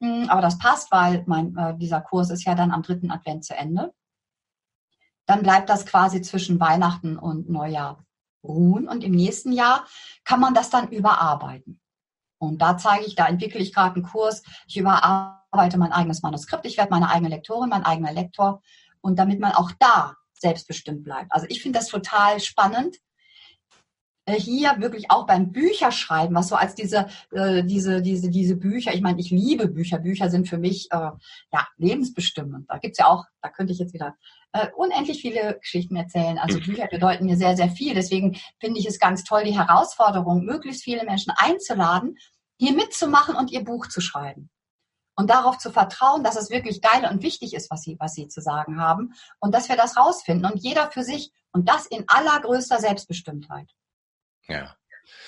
[0.01, 3.45] Hm, aber das passt, weil mein, äh, dieser Kurs ist ja dann am dritten Advent
[3.45, 3.93] zu Ende.
[5.27, 8.05] Dann bleibt das quasi zwischen Weihnachten und Neujahr
[8.45, 8.89] ruhen.
[8.89, 9.87] Und im nächsten Jahr
[10.25, 11.81] kann man das dann überarbeiten.
[12.39, 14.45] Und da zeige ich, da entwickle ich gerade einen Kurs.
[14.69, 16.67] Ich überarbeite mein eigenes Manuskript.
[16.67, 18.63] Ich werde meine eigene Lektorin, mein eigener Lektor
[19.01, 21.33] und damit man auch da selbstbestimmt bleibt.
[21.33, 22.97] Also ich finde das total spannend,
[24.27, 28.93] äh, hier wirklich auch beim Bücherschreiben, was so als diese, äh, diese, diese, diese Bücher,
[28.93, 31.11] ich meine, ich liebe Bücher, Bücher sind für mich äh,
[31.53, 32.69] ja lebensbestimmend.
[32.69, 34.17] Da gibt's ja auch, da könnte ich jetzt wieder
[34.53, 36.39] äh, unendlich viele Geschichten erzählen.
[36.39, 37.95] Also Bücher bedeuten mir sehr, sehr viel.
[37.95, 42.17] Deswegen finde ich es ganz toll, die Herausforderung, möglichst viele Menschen einzuladen,
[42.59, 44.51] hier mitzumachen und ihr Buch zu schreiben
[45.17, 48.29] und darauf zu vertrauen, dass es wirklich geil und wichtig ist, was sie, was sie
[48.29, 52.05] zu sagen haben und dass wir das rausfinden und jeder für sich und das in
[52.07, 53.71] allergrößter Selbstbestimmtheit.
[54.47, 54.77] Ja.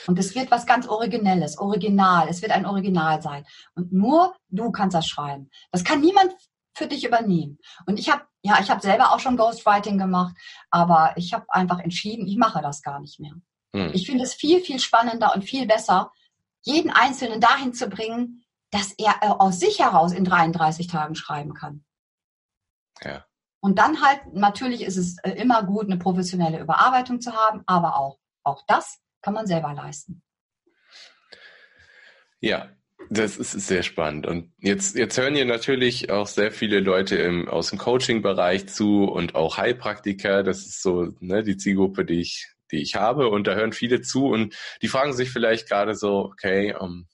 [0.07, 2.29] Und es wird was ganz Originelles, Original.
[2.29, 3.47] Es wird ein Original sein.
[3.75, 5.51] Und nur du kannst das schreiben.
[5.71, 6.35] Das kann niemand
[6.75, 7.59] für dich übernehmen.
[7.87, 10.35] Und ich habe, ja, ich habe selber auch schon Ghostwriting gemacht,
[10.71, 13.33] aber ich habe einfach entschieden, ich mache das gar nicht mehr.
[13.75, 13.91] Hm.
[13.95, 16.13] Ich finde es viel, viel spannender und viel besser,
[16.63, 21.55] jeden Einzelnen dahin zu bringen, dass er äh, aus sich heraus in 33 Tagen schreiben
[21.55, 21.85] kann.
[23.03, 23.25] Ja.
[23.61, 27.97] Und dann halt, natürlich ist es äh, immer gut, eine professionelle Überarbeitung zu haben, aber
[27.97, 30.23] auch Auch das kann man selber leisten.
[32.41, 32.71] Ja,
[33.11, 34.27] das ist sehr spannend.
[34.27, 39.05] Und jetzt, jetzt hören hier natürlich auch sehr viele Leute im, aus dem Coaching-Bereich zu
[39.05, 40.43] und auch Heilpraktiker.
[40.43, 43.29] Das ist so ne, die Zielgruppe, die ich, die ich habe.
[43.29, 47.07] Und da hören viele zu und die fragen sich vielleicht gerade so, okay, um,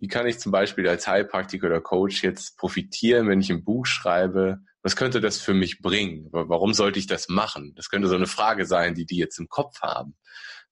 [0.00, 3.84] wie kann ich zum Beispiel als Heilpraktiker oder Coach jetzt profitieren, wenn ich ein Buch
[3.84, 4.60] schreibe?
[4.82, 6.28] Was könnte das für mich bringen?
[6.32, 7.74] Warum sollte ich das machen?
[7.76, 10.16] Das könnte so eine Frage sein, die die jetzt im Kopf haben.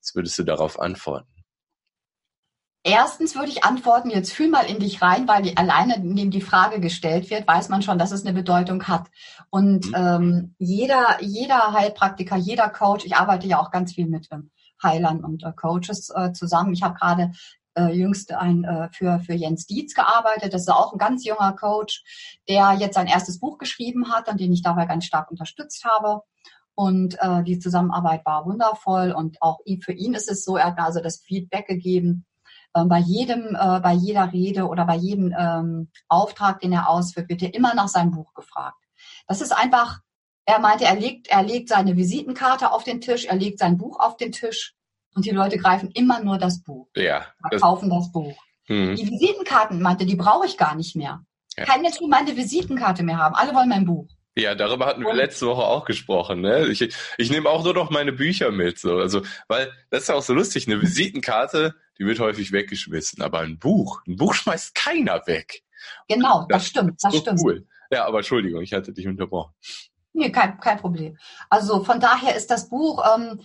[0.00, 1.28] Was würdest du darauf antworten?
[2.84, 6.40] Erstens würde ich antworten, jetzt fühl mal in dich rein, weil die, alleine, indem die
[6.40, 9.10] Frage gestellt wird, weiß man schon, dass es eine Bedeutung hat.
[9.50, 9.94] Und mhm.
[9.94, 14.50] ähm, jeder, jeder Heilpraktiker, jeder Coach, ich arbeite ja auch ganz viel mit ähm,
[14.82, 16.72] Heilern und äh, Coaches äh, zusammen.
[16.72, 17.32] Ich habe gerade
[17.78, 20.52] äh, jüngst ein, äh, für, für Jens Dietz gearbeitet.
[20.52, 22.02] Das ist auch ein ganz junger Coach,
[22.48, 26.22] der jetzt sein erstes Buch geschrieben hat und den ich dabei ganz stark unterstützt habe.
[26.74, 30.78] Und äh, die Zusammenarbeit war wundervoll und auch für ihn ist es so, er hat
[30.78, 32.24] also das Feedback gegeben,
[32.74, 37.28] äh, bei jedem, äh, bei jeder Rede oder bei jedem ähm, Auftrag, den er ausführt,
[37.28, 38.78] wird er immer nach seinem Buch gefragt.
[39.26, 40.00] Das ist einfach,
[40.44, 43.98] er meinte, er legt, er legt seine Visitenkarte auf den Tisch, er legt sein Buch
[43.98, 44.77] auf den Tisch
[45.18, 46.86] und die Leute greifen immer nur das Buch.
[46.94, 47.26] Ja.
[47.50, 48.36] Das kaufen das Buch.
[48.68, 48.94] Mhm.
[48.94, 51.24] Die Visitenkarten, meinte, die brauche ich gar nicht mehr.
[51.56, 51.64] Ja.
[51.64, 53.34] Kein Mensch will meine Visitenkarte mehr haben.
[53.34, 54.06] Alle wollen mein Buch.
[54.36, 56.40] Ja, darüber hatten wir letzte Woche auch gesprochen.
[56.40, 56.68] Ne?
[56.68, 56.80] Ich,
[57.18, 58.78] ich nehme auch nur noch meine Bücher mit.
[58.78, 58.98] So.
[58.98, 60.68] Also, weil das ist ja auch so lustig.
[60.68, 63.20] Eine Visitenkarte, die wird häufig weggeschmissen.
[63.20, 65.64] Aber ein Buch, ein Buch schmeißt keiner weg.
[66.06, 67.00] Genau, das, das stimmt.
[67.02, 67.40] Das so stimmt.
[67.42, 67.66] Cool.
[67.90, 69.52] Ja, aber Entschuldigung, ich hatte dich unterbrochen.
[70.12, 71.16] Nee, kein, kein Problem.
[71.50, 73.40] Also von daher ist das Buch, ähm,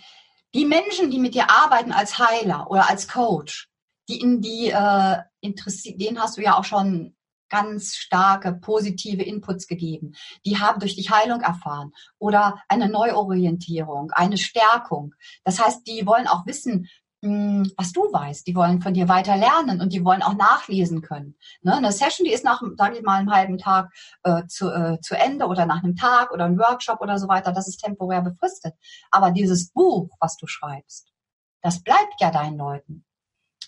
[0.53, 3.67] die Menschen, die mit dir arbeiten als Heiler oder als Coach,
[4.09, 7.15] die in die äh, interessiert, denen hast du ja auch schon
[7.49, 10.15] ganz starke positive Inputs gegeben.
[10.43, 15.13] Die haben durch die Heilung erfahren oder eine Neuorientierung, eine Stärkung.
[15.43, 16.89] Das heißt, die wollen auch wissen,
[17.23, 18.45] was du weißt.
[18.45, 21.35] Die wollen von dir weiter lernen und die wollen auch nachlesen können.
[21.61, 21.75] Ne?
[21.75, 25.15] Eine Session, die ist nach, sage ich mal, einem halben Tag äh, zu, äh, zu
[25.15, 27.53] Ende oder nach einem Tag oder einem Workshop oder so weiter.
[27.53, 28.73] Das ist temporär befristet.
[29.09, 31.13] Aber dieses Buch, was du schreibst,
[31.61, 33.05] das bleibt ja deinen Leuten.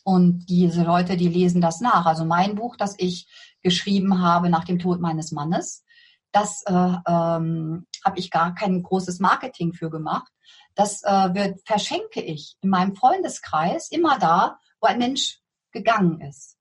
[0.04, 2.06] Und diese Leute, die lesen das nach.
[2.06, 3.28] Also mein Buch, das ich
[3.64, 5.84] geschrieben habe nach dem Tod meines Mannes,
[6.32, 10.32] das äh, ähm, habe ich gar kein großes Marketing für gemacht.
[10.76, 15.40] Das äh, wird, verschenke ich in meinem Freundeskreis immer da, wo ein Mensch
[15.72, 16.58] gegangen ist.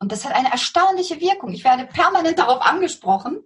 [0.00, 1.52] Und das hat eine erstaunliche Wirkung.
[1.52, 3.42] Ich werde permanent darauf angesprochen,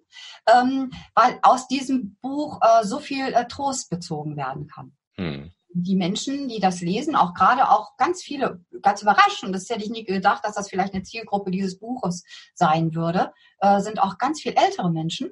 [0.52, 4.96] ähm, weil aus diesem Buch äh, so viel äh, Trost bezogen werden kann.
[5.16, 9.84] Hm die Menschen, die das lesen, auch gerade auch ganz viele, ganz überraschend, das hätte
[9.84, 14.18] ich nie gedacht, dass das vielleicht eine Zielgruppe dieses Buches sein würde, äh, sind auch
[14.18, 15.30] ganz viel ältere Menschen,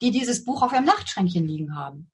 [0.00, 2.10] die dieses Buch auf ihrem Nachtschränkchen liegen haben.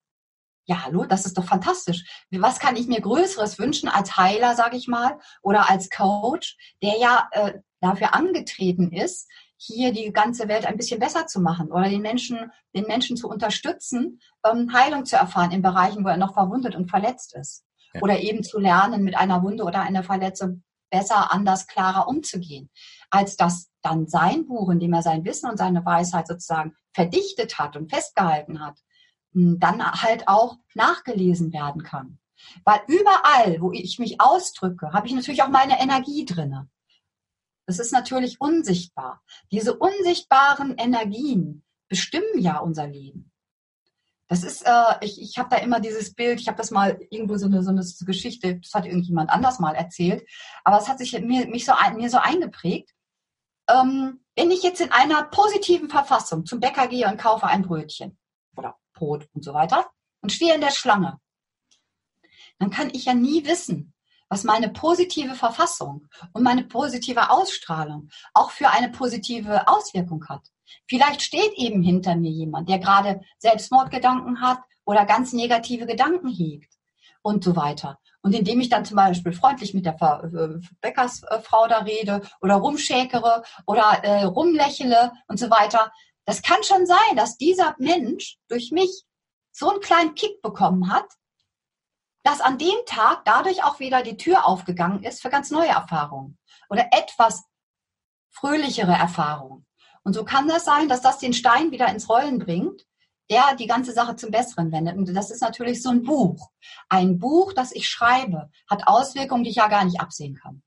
[0.68, 2.04] Ja, hallo, das ist doch fantastisch.
[2.30, 6.98] Was kann ich mir Größeres wünschen als Heiler, sage ich mal, oder als Coach, der
[6.98, 11.88] ja äh, dafür angetreten ist, hier die ganze Welt ein bisschen besser zu machen oder
[11.88, 16.34] den Menschen, den Menschen zu unterstützen, ähm, Heilung zu erfahren in Bereichen, wo er noch
[16.34, 17.64] verwundet und verletzt ist.
[17.94, 18.02] Ja.
[18.02, 22.68] Oder eben zu lernen, mit einer Wunde oder einer Verletzung besser, anders, klarer umzugehen.
[23.10, 27.58] Als dass dann sein Buch, in dem er sein Wissen und seine Weisheit sozusagen verdichtet
[27.58, 28.78] hat und festgehalten hat,
[29.32, 32.18] dann halt auch nachgelesen werden kann.
[32.64, 36.68] Weil überall, wo ich mich ausdrücke, habe ich natürlich auch meine Energie drinne.
[37.66, 39.22] Das ist natürlich unsichtbar.
[39.50, 43.32] Diese unsichtbaren Energien bestimmen ja unser Leben.
[44.28, 47.36] Das ist, äh, ich, ich habe da immer dieses Bild, ich habe das mal irgendwo
[47.38, 50.26] so eine, so eine Geschichte, das hat irgendjemand anders mal erzählt,
[50.64, 52.94] aber es hat sich mir, mich so, mir so eingeprägt.
[53.68, 58.18] Ähm, wenn ich jetzt in einer positiven Verfassung zum Bäcker gehe und kaufe ein Brötchen
[58.58, 59.86] oder Brot und so weiter
[60.20, 61.18] und stehe in der Schlange,
[62.58, 63.94] dann kann ich ja nie wissen,
[64.28, 70.42] was meine positive Verfassung und meine positive Ausstrahlung auch für eine positive Auswirkung hat.
[70.86, 76.74] Vielleicht steht eben hinter mir jemand, der gerade Selbstmordgedanken hat oder ganz negative Gedanken hegt
[77.22, 77.98] und so weiter.
[78.20, 83.42] Und indem ich dann zum Beispiel freundlich mit der äh, Bäckersfrau da rede oder rumschäkere
[83.66, 85.92] oder äh, rumlächle und so weiter,
[86.28, 89.04] das kann schon sein, dass dieser Mensch durch mich
[89.50, 91.06] so einen kleinen Kick bekommen hat,
[92.22, 96.36] dass an dem Tag dadurch auch wieder die Tür aufgegangen ist für ganz neue Erfahrungen
[96.68, 97.44] oder etwas
[98.28, 99.66] fröhlichere Erfahrungen.
[100.02, 102.84] Und so kann das sein, dass das den Stein wieder ins Rollen bringt,
[103.30, 104.98] der die ganze Sache zum Besseren wendet.
[104.98, 106.50] Und das ist natürlich so ein Buch.
[106.90, 110.62] Ein Buch, das ich schreibe, hat Auswirkungen, die ich ja gar nicht absehen kann.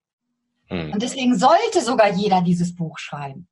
[0.70, 0.94] Hm.
[0.94, 3.48] Und deswegen sollte sogar jeder dieses Buch schreiben.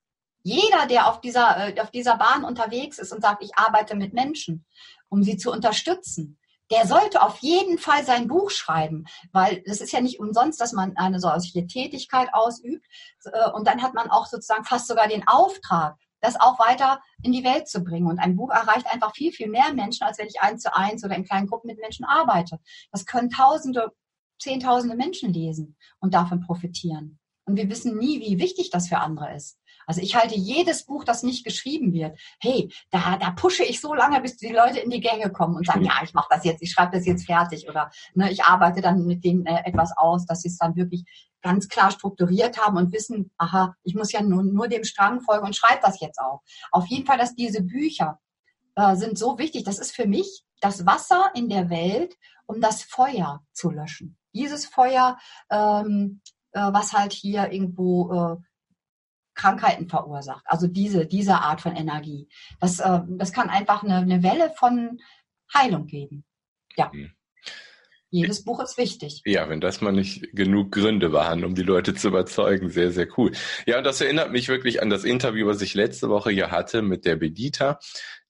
[0.49, 4.13] Jeder, der auf dieser, äh, auf dieser Bahn unterwegs ist und sagt, ich arbeite mit
[4.13, 4.65] Menschen,
[5.07, 6.39] um sie zu unterstützen,
[6.71, 10.73] der sollte auf jeden Fall sein Buch schreiben, weil es ist ja nicht umsonst, dass
[10.73, 12.83] man eine solche Tätigkeit ausübt.
[13.25, 17.31] Äh, und dann hat man auch sozusagen fast sogar den Auftrag, das auch weiter in
[17.31, 18.07] die Welt zu bringen.
[18.07, 21.03] Und ein Buch erreicht einfach viel, viel mehr Menschen, als wenn ich eins zu eins
[21.03, 22.59] oder in kleinen Gruppen mit Menschen arbeite.
[22.91, 23.91] Das können Tausende,
[24.39, 27.19] Zehntausende Menschen lesen und davon profitieren.
[27.45, 29.58] Und wir wissen nie, wie wichtig das für andere ist.
[29.89, 33.95] Also ich halte jedes Buch, das nicht geschrieben wird, hey, da, da pushe ich so
[33.95, 36.61] lange, bis die Leute in die Gänge kommen und sagen, ja, ich mache das jetzt,
[36.61, 40.27] ich schreibe das jetzt fertig oder ne, ich arbeite dann mit denen äh, etwas aus,
[40.27, 41.05] dass sie es dann wirklich
[41.41, 45.47] ganz klar strukturiert haben und wissen, aha, ich muss ja nur, nur dem Strang folgen
[45.47, 46.43] und schreibe das jetzt auch.
[46.71, 48.19] Auf jeden Fall, dass diese Bücher
[48.75, 49.63] äh, sind so wichtig.
[49.63, 52.15] Das ist für mich das Wasser in der Welt,
[52.45, 54.19] um das Feuer zu löschen.
[54.33, 55.17] Dieses Feuer,
[55.49, 56.21] ähm,
[56.51, 58.48] äh, was halt hier irgendwo äh,
[59.39, 60.43] Krankheiten verursacht.
[60.45, 62.27] Also diese, diese Art von Energie.
[62.59, 64.99] Das, äh, das kann einfach eine, eine Welle von
[65.53, 66.25] Heilung geben.
[66.75, 66.91] Ja.
[66.93, 67.11] Mhm.
[68.11, 69.21] Jedes Buch ist wichtig.
[69.23, 73.07] Ja, wenn das mal nicht genug Gründe waren, um die Leute zu überzeugen, sehr, sehr
[73.17, 73.31] cool.
[73.67, 76.81] Ja, und das erinnert mich wirklich an das Interview, was ich letzte Woche hier hatte
[76.81, 77.79] mit der Bedita.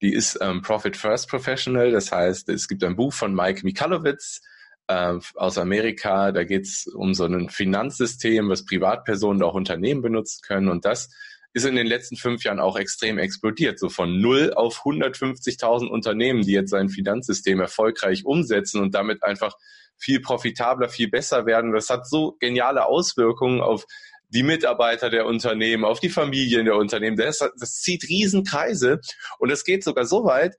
[0.02, 1.92] Die ist ähm, Profit First Professional.
[1.92, 4.42] Das heißt, es gibt ein Buch von Mike Mikalowitz,
[4.90, 6.32] äh, aus Amerika.
[6.32, 10.68] Da geht es um so ein Finanzsystem, was Privatpersonen auch Unternehmen benutzen können.
[10.68, 11.10] Und das
[11.54, 13.80] ist in den letzten fünf Jahren auch extrem explodiert.
[13.80, 19.56] So von null auf 150.000 Unternehmen, die jetzt sein Finanzsystem erfolgreich umsetzen und damit einfach
[19.96, 21.72] viel profitabler, viel besser werden.
[21.72, 23.86] Das hat so geniale Auswirkungen auf
[24.30, 27.18] die Mitarbeiter der Unternehmen, auf die Familien der Unternehmen.
[27.18, 29.02] Das, das zieht Riesenkreise
[29.38, 30.56] und es geht sogar so weit,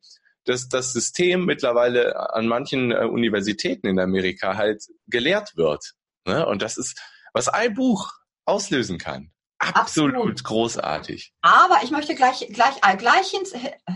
[0.51, 5.95] dass das System mittlerweile an manchen äh, Universitäten in Amerika halt gelehrt wird.
[6.27, 6.47] Ne?
[6.47, 7.01] Und das ist,
[7.33, 8.11] was ein Buch
[8.45, 9.31] auslösen kann.
[9.59, 10.45] Absolut, Absolut.
[10.45, 11.33] großartig.
[11.43, 13.43] Aber ich möchte gleich, gleich, äh, gleich hin,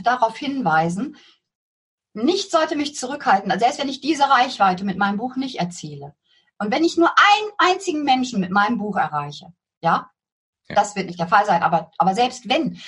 [0.03, 1.17] darauf hinweisen,
[2.13, 6.15] nichts sollte mich zurückhalten, also selbst wenn ich diese Reichweite mit meinem Buch nicht erziele.
[6.59, 10.11] Und wenn ich nur einen einzigen Menschen mit meinem Buch erreiche, ja,
[10.69, 10.75] ja.
[10.75, 12.81] das wird nicht der Fall sein, aber, aber selbst wenn,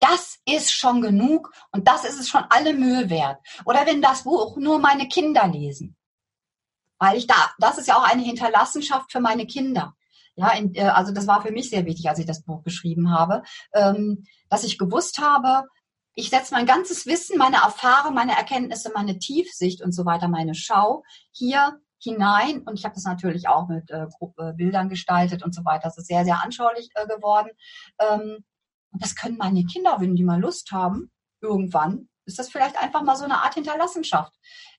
[0.00, 3.38] das ist schon genug und das ist es schon alle Mühe wert.
[3.64, 5.96] Oder wenn das Buch nur meine Kinder lesen.
[6.98, 9.94] Weil ich da, das ist ja auch eine Hinterlassenschaft für meine Kinder.
[10.34, 13.10] Ja, in, äh, also das war für mich sehr wichtig, als ich das Buch geschrieben
[13.10, 13.42] habe,
[13.74, 15.64] ähm, dass ich gewusst habe,
[16.14, 20.54] ich setze mein ganzes Wissen, meine Erfahrung, meine Erkenntnisse, meine Tiefsicht und so weiter, meine
[20.54, 22.62] Schau hier hinein.
[22.62, 25.82] Und ich habe das natürlich auch mit äh, äh Bildern gestaltet und so weiter.
[25.84, 27.50] Das ist sehr, sehr anschaulich äh, geworden.
[28.00, 28.44] Ähm,
[28.92, 31.10] und das können meine Kinder, wenn die mal Lust haben,
[31.40, 34.32] irgendwann, ist das vielleicht einfach mal so eine Art Hinterlassenschaft,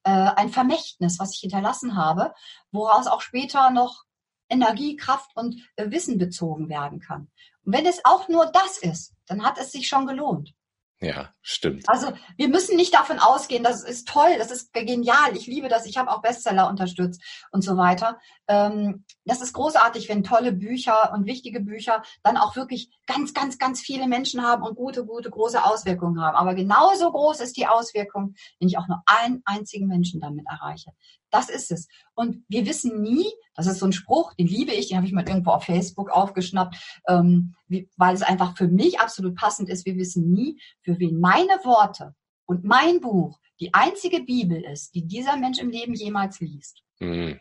[0.03, 2.33] äh, ein Vermächtnis, was ich hinterlassen habe,
[2.71, 4.03] woraus auch später noch
[4.49, 7.29] Energie, Kraft und äh, Wissen bezogen werden kann.
[7.63, 10.53] Und wenn es auch nur das ist, dann hat es sich schon gelohnt.
[11.01, 11.87] Ja, stimmt.
[11.87, 15.85] Also wir müssen nicht davon ausgehen, das ist toll, das ist genial, ich liebe das,
[15.85, 18.19] ich habe auch Bestseller unterstützt und so weiter.
[18.49, 23.57] Ähm, das ist großartig, wenn tolle Bücher und wichtige Bücher dann auch wirklich ganz, ganz,
[23.57, 26.35] ganz viele Menschen haben und gute, gute, große Auswirkungen haben.
[26.35, 30.91] Aber genauso groß ist die Auswirkung, wenn ich auch nur einen einzigen Menschen damit erreiche.
[31.31, 31.87] Das ist es.
[32.15, 35.13] Und wir wissen nie, das ist so ein Spruch, den liebe ich, den habe ich
[35.13, 36.75] mal irgendwo auf Facebook aufgeschnappt,
[37.07, 39.85] ähm, wie, weil es einfach für mich absolut passend ist.
[39.85, 42.15] Wir wissen nie, für wen meine Worte
[42.45, 46.81] und mein Buch die einzige Bibel ist, die dieser Mensch im Leben jemals liest.
[46.99, 47.39] Mhm.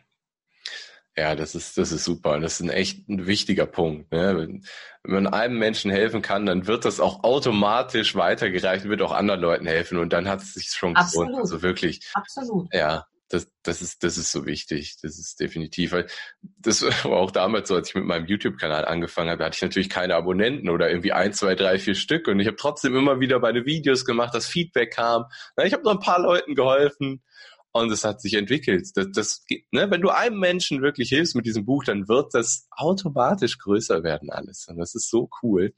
[1.15, 2.39] Ja, das ist, das ist super.
[2.39, 4.11] Das ist ein echt ein wichtiger Punkt.
[4.11, 4.37] Ne?
[4.37, 4.65] Wenn,
[5.03, 9.41] wenn man einem Menschen helfen kann, dann wird das auch automatisch weitergereicht, wird auch anderen
[9.41, 11.35] Leuten helfen und dann hat es sich schon gelohnt.
[11.35, 12.09] Also wirklich.
[12.13, 12.73] Absolut.
[12.73, 14.97] Ja, das, das ist, das ist so wichtig.
[15.01, 15.95] Das ist definitiv,
[16.41, 19.89] das war auch damals so, als ich mit meinem YouTube-Kanal angefangen habe, hatte ich natürlich
[19.89, 23.39] keine Abonnenten oder irgendwie ein, zwei, drei, vier Stück und ich habe trotzdem immer wieder
[23.39, 25.25] meine Videos gemacht, das Feedback kam.
[25.63, 27.21] Ich habe noch ein paar Leuten geholfen
[27.71, 28.89] und es hat sich entwickelt.
[28.95, 32.67] Das, das, ne, wenn du einem Menschen wirklich hilfst mit diesem Buch, dann wird das
[32.71, 34.67] automatisch größer werden alles.
[34.67, 35.73] Und das ist so cool,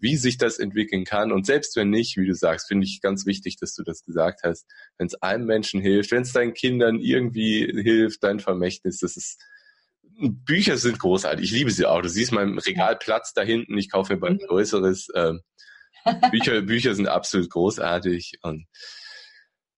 [0.00, 1.32] wie sich das entwickeln kann.
[1.32, 4.40] Und selbst wenn nicht, wie du sagst, finde ich ganz wichtig, dass du das gesagt
[4.42, 4.66] hast.
[4.98, 9.40] Wenn es einem Menschen hilft, wenn es deinen Kindern irgendwie hilft, dein Vermächtnis, das ist
[10.22, 11.46] Bücher sind großartig.
[11.46, 12.02] Ich liebe sie auch.
[12.02, 13.78] Du siehst meinen Regalplatz da hinten.
[13.78, 14.48] Ich kaufe mir bald ein mhm.
[14.48, 15.08] größeres.
[15.14, 15.40] Ähm,
[16.30, 18.66] Bücher, Bücher sind absolut großartig und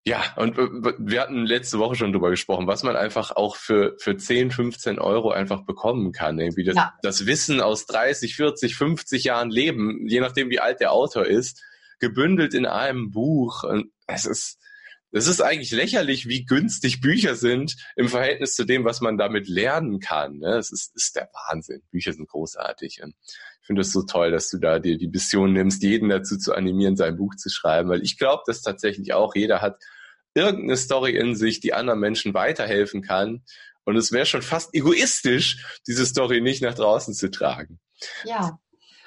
[0.05, 4.17] ja, und wir hatten letzte Woche schon drüber gesprochen, was man einfach auch für, für
[4.17, 6.41] 10, 15 Euro einfach bekommen kann.
[6.41, 6.93] Irgendwie das, ja.
[7.03, 11.63] das Wissen aus 30, 40, 50 Jahren Leben, je nachdem wie alt der Autor ist,
[12.01, 13.63] gebündelt in einem Buch.
[13.63, 14.59] Und es ist,
[15.13, 19.47] es ist eigentlich lächerlich, wie günstig Bücher sind im Verhältnis zu dem, was man damit
[19.47, 20.39] lernen kann.
[20.39, 20.57] Ne?
[20.57, 21.83] Es ist, ist der Wahnsinn.
[21.91, 23.03] Bücher sind großartig.
[23.03, 23.15] Und
[23.61, 26.55] ich finde es so toll, dass du da dir die Mission nimmst, jeden dazu zu
[26.55, 29.77] animieren, sein Buch zu schreiben, weil ich glaube, dass tatsächlich auch jeder hat
[30.35, 33.45] irgendeine Story in sich, die anderen Menschen weiterhelfen kann.
[33.85, 37.81] Und es wäre schon fast egoistisch, diese Story nicht nach draußen zu tragen.
[38.25, 38.59] Ja.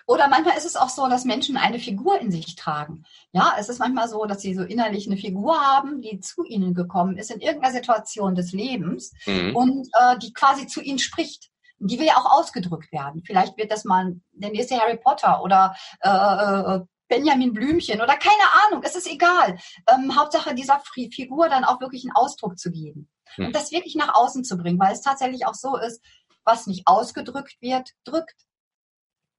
[0.07, 3.05] Oder manchmal ist es auch so, dass Menschen eine Figur in sich tragen.
[3.31, 6.73] Ja, es ist manchmal so, dass sie so innerlich eine Figur haben, die zu ihnen
[6.73, 9.55] gekommen ist in irgendeiner Situation des Lebens mhm.
[9.55, 11.49] und äh, die quasi zu ihnen spricht.
[11.79, 13.23] Die will ja auch ausgedrückt werden.
[13.25, 18.43] Vielleicht wird das mal der nächste Harry Potter oder äh, äh Benjamin Blümchen oder keine
[18.65, 19.59] Ahnung, es ist egal.
[19.87, 20.81] Ähm, Hauptsache dieser
[21.11, 23.45] Figur dann auch wirklich einen Ausdruck zu geben hm.
[23.45, 26.01] und das wirklich nach außen zu bringen, weil es tatsächlich auch so ist,
[26.45, 28.33] was nicht ausgedrückt wird, drückt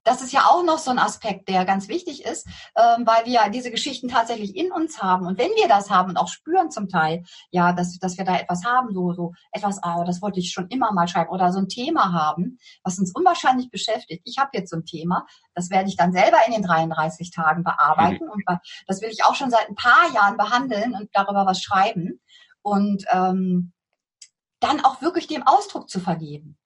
[0.07, 2.47] das ist ja auch noch so ein Aspekt, der ganz wichtig ist,
[2.77, 5.27] ähm, weil wir diese Geschichten tatsächlich in uns haben.
[5.27, 8.37] Und wenn wir das haben und auch spüren zum Teil, ja, dass, dass wir da
[8.37, 11.59] etwas haben, so, so etwas, oh, das wollte ich schon immer mal schreiben, oder so
[11.59, 14.21] ein Thema haben, was uns unwahrscheinlich beschäftigt.
[14.23, 17.65] Ich habe jetzt so ein Thema, das werde ich dann selber in den 33 Tagen
[17.65, 18.25] bearbeiten.
[18.25, 18.31] Mhm.
[18.31, 18.43] Und
[18.87, 22.21] das will ich auch schon seit ein paar Jahren behandeln und darüber was schreiben.
[22.61, 23.73] Und ähm,
[24.61, 26.56] dann auch wirklich dem Ausdruck zu vergeben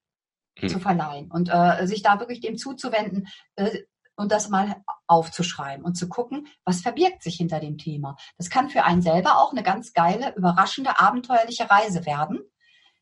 [0.62, 0.70] hm.
[0.70, 3.80] zu verleihen und äh, sich da wirklich dem zuzuwenden äh,
[4.16, 4.76] und das mal
[5.08, 8.16] aufzuschreiben und zu gucken, was verbirgt sich hinter dem Thema.
[8.38, 12.40] Das kann für einen selber auch eine ganz geile, überraschende, abenteuerliche Reise werden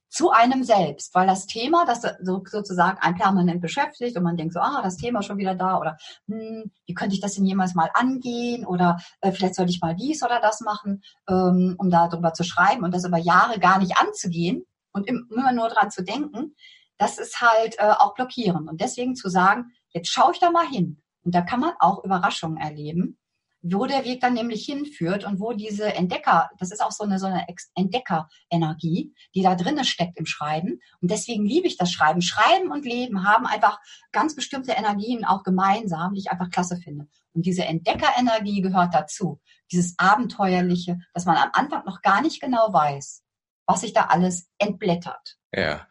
[0.09, 4.53] zu einem selbst, weil das Thema, das so, sozusagen ein permanent beschäftigt und man denkt
[4.53, 5.97] so, ah, das Thema ist schon wieder da oder
[6.27, 9.95] hm, wie könnte ich das denn jemals mal angehen oder äh, vielleicht sollte ich mal
[9.95, 13.97] dies oder das machen, ähm, um darüber zu schreiben und das über Jahre gar nicht
[13.97, 16.55] anzugehen und immer nur dran zu denken,
[16.99, 18.69] das ist halt äh, auch blockierend.
[18.69, 21.01] Und deswegen zu sagen, jetzt schaue ich da mal hin.
[21.23, 23.17] Und da kann man auch Überraschungen erleben,
[23.61, 27.19] wo der Weg dann nämlich hinführt und wo diese Entdecker, das ist auch so eine,
[27.19, 27.45] so eine
[27.75, 30.79] Entdeckerenergie, die da drinnen steckt im Schreiben.
[31.01, 32.21] Und deswegen liebe ich das Schreiben.
[32.21, 33.79] Schreiben und Leben haben einfach
[34.11, 37.07] ganz bestimmte Energien auch gemeinsam, die ich einfach klasse finde.
[37.33, 39.39] Und diese Entdeckerenergie gehört dazu.
[39.71, 43.23] Dieses Abenteuerliche, dass man am Anfang noch gar nicht genau weiß,
[43.69, 45.37] was sich da alles entblättert.
[45.53, 45.87] Ja.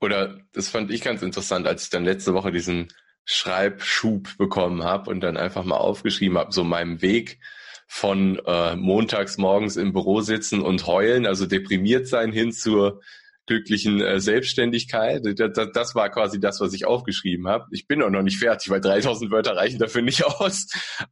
[0.00, 2.88] Oder das fand ich ganz interessant, als ich dann letzte Woche diesen
[3.26, 7.38] Schreibschub bekommen habe und dann einfach mal aufgeschrieben habe, so meinem Weg
[7.86, 13.02] von äh, montags morgens im Büro sitzen und heulen, also deprimiert sein, hin zur
[13.46, 15.22] glücklichen äh, Selbstständigkeit.
[15.38, 17.66] Das, das, war quasi das, was ich aufgeschrieben habe.
[17.72, 20.66] Ich bin auch noch nicht fertig, weil 3000 Wörter reichen dafür nicht aus.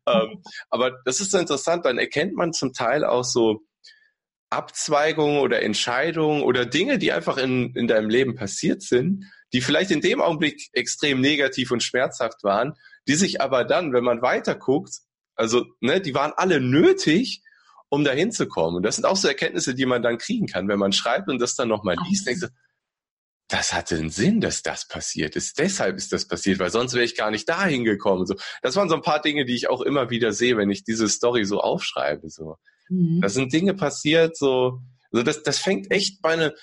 [0.07, 3.61] Ähm, aber das ist so interessant, dann erkennt man zum Teil auch so
[4.51, 9.91] Abzweigungen oder Entscheidungen oder Dinge, die einfach in, in deinem Leben passiert sind, die vielleicht
[9.91, 12.75] in dem Augenblick extrem negativ und schmerzhaft waren,
[13.09, 15.01] die sich aber dann, wenn man weiter guckt,
[15.35, 17.43] also ne, die waren alle nötig,
[17.89, 18.77] um dahin zu kommen.
[18.77, 21.41] Und das sind auch so Erkenntnisse, die man dann kriegen kann, wenn man schreibt und
[21.41, 22.49] das dann nochmal liest, denkst du,
[23.49, 25.59] das hatte einen Sinn, dass das passiert ist.
[25.59, 28.27] Deshalb ist das passiert, weil sonst wäre ich gar nicht dahin gekommen.
[28.27, 30.83] So, das waren so ein paar Dinge, die ich auch immer wieder sehe, wenn ich
[30.83, 32.29] diese Story so aufschreibe.
[32.29, 32.57] So,
[32.89, 33.21] Mhm.
[33.21, 34.81] Da sind Dinge passiert, so,
[35.13, 36.55] also das, das fängt echt meine,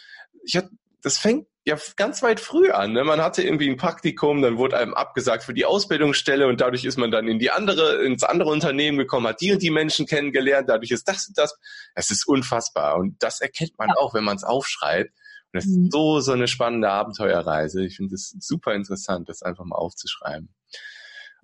[0.44, 0.70] ich hatte,
[1.02, 2.94] das fängt ja ganz weit früh an.
[2.94, 3.04] Ne?
[3.04, 6.98] Man hatte irgendwie ein Praktikum, dann wurde einem abgesagt für die Ausbildungsstelle und dadurch ist
[6.98, 10.70] man dann in die andere, ins andere Unternehmen gekommen, hat die und die Menschen kennengelernt,
[10.70, 11.58] dadurch ist das und das.
[11.96, 12.98] Es ist unfassbar.
[12.98, 13.96] Und das erkennt man ja.
[13.98, 15.12] auch, wenn man es aufschreibt.
[15.12, 15.86] Und das mhm.
[15.86, 17.86] ist so, so eine spannende Abenteuerreise.
[17.86, 20.54] Ich finde es super interessant, das einfach mal aufzuschreiben.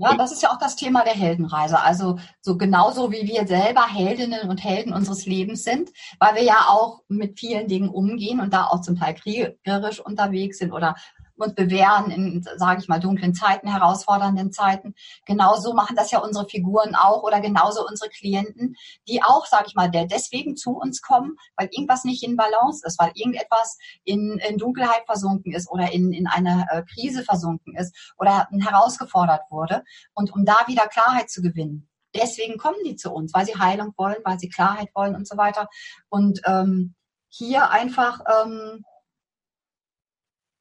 [0.01, 1.81] Ja, das ist ja auch das Thema der Heldenreise.
[1.81, 5.89] Also so genauso wie wir selber Heldinnen und Helden unseres Lebens sind,
[6.19, 10.57] weil wir ja auch mit vielen Dingen umgehen und da auch zum Teil kriegerisch unterwegs
[10.57, 10.95] sind oder
[11.39, 14.95] uns bewähren in, sage ich mal, dunklen Zeiten, herausfordernden Zeiten.
[15.25, 18.75] Genauso machen das ja unsere Figuren auch oder genauso unsere Klienten,
[19.07, 22.85] die auch, sage ich mal, der deswegen zu uns kommen, weil irgendwas nicht in Balance
[22.85, 27.75] ist, weil irgendetwas in, in Dunkelheit versunken ist oder in, in eine äh, Krise versunken
[27.75, 29.83] ist oder herausgefordert wurde.
[30.13, 31.87] Und um da wieder Klarheit zu gewinnen.
[32.15, 35.37] Deswegen kommen die zu uns, weil sie Heilung wollen, weil sie Klarheit wollen und so
[35.37, 35.69] weiter.
[36.09, 36.95] Und ähm,
[37.29, 38.83] hier einfach ähm,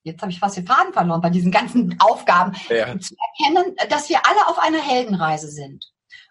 [0.03, 2.99] jetzt habe ich fast den Faden verloren bei diesen ganzen Aufgaben, ja.
[2.99, 5.85] zu erkennen, dass wir alle auf einer Heldenreise sind.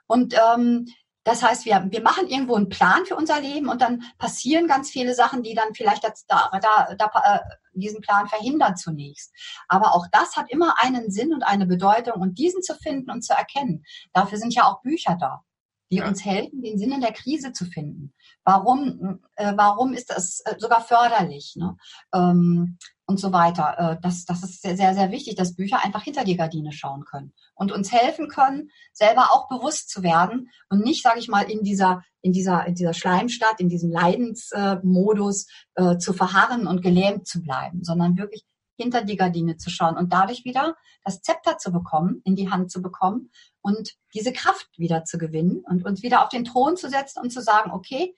[0.07, 0.87] Und ähm,
[1.27, 4.89] das heißt, wir, wir machen irgendwo einen Plan für unser Leben und dann passieren ganz
[4.89, 7.39] viele Sachen, die dann vielleicht das, da, da, da, äh,
[7.73, 9.33] diesen Plan verhindern zunächst.
[9.67, 13.23] Aber auch das hat immer einen Sinn und eine Bedeutung und diesen zu finden und
[13.23, 13.83] zu erkennen.
[14.13, 15.43] Dafür sind ja auch Bücher da,
[15.91, 16.07] die ja.
[16.07, 18.13] uns helfen, den Sinn in der Krise zu finden.
[18.43, 21.55] Warum, äh, warum ist das äh, sogar förderlich?
[21.55, 21.77] Ne?
[22.13, 22.77] Ähm,
[23.07, 23.75] und so weiter.
[23.77, 27.05] Äh, das, das ist sehr, sehr, sehr wichtig, dass Bücher einfach hinter die Gardine schauen
[27.05, 31.49] können und uns helfen können, selber auch bewusst zu werden und nicht, sage ich mal,
[31.49, 37.27] in dieser, in dieser, in dieser Schleimstadt, in diesem Leidensmodus äh, zu verharren und gelähmt
[37.27, 38.45] zu bleiben, sondern wirklich
[38.77, 42.71] hinter die Gardine zu schauen und dadurch wieder das Zepter zu bekommen, in die Hand
[42.71, 46.89] zu bekommen und diese Kraft wieder zu gewinnen und uns wieder auf den Thron zu
[46.89, 48.15] setzen und zu sagen, okay,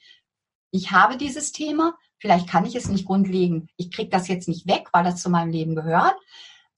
[0.71, 4.67] ich habe dieses Thema, vielleicht kann ich es nicht grundlegend, ich kriege das jetzt nicht
[4.67, 6.15] weg, weil das zu meinem Leben gehört,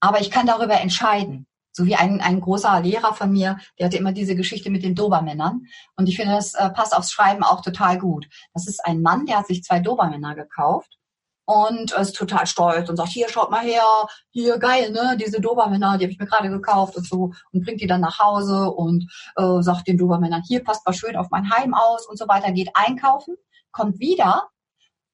[0.00, 1.46] aber ich kann darüber entscheiden.
[1.74, 4.94] So wie ein, ein großer Lehrer von mir, der hatte immer diese Geschichte mit den
[4.94, 5.66] Dobermännern.
[5.96, 8.28] Und ich finde, das äh, passt aufs Schreiben auch total gut.
[8.52, 10.98] Das ist ein Mann, der hat sich zwei Dobermänner gekauft
[11.44, 13.82] und ist total stolz und sagt, hier, schaut mal her,
[14.30, 17.80] hier, geil, ne, diese Dobermänner, die habe ich mir gerade gekauft und so und bringt
[17.80, 21.50] die dann nach Hause und äh, sagt den Dobermännern, hier, passt mal schön auf mein
[21.50, 23.36] Heim aus und so weiter, geht einkaufen,
[23.72, 24.48] kommt wieder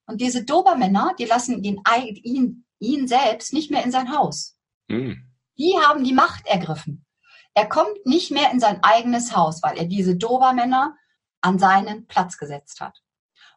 [0.05, 1.81] und diese Dobermänner, die lassen den,
[2.23, 4.57] ihn, ihn selbst nicht mehr in sein Haus.
[4.87, 5.23] Mhm.
[5.57, 7.05] Die haben die Macht ergriffen.
[7.53, 10.95] Er kommt nicht mehr in sein eigenes Haus, weil er diese Dobermänner
[11.41, 13.01] an seinen Platz gesetzt hat.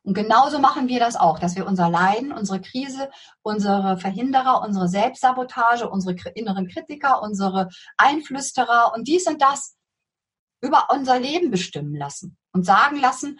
[0.05, 3.09] Und genauso machen wir das auch, dass wir unser Leiden, unsere Krise,
[3.43, 9.77] unsere Verhinderer, unsere Selbstsabotage, unsere inneren Kritiker, unsere Einflüsterer und dies und das
[10.61, 13.39] über unser Leben bestimmen lassen und sagen lassen,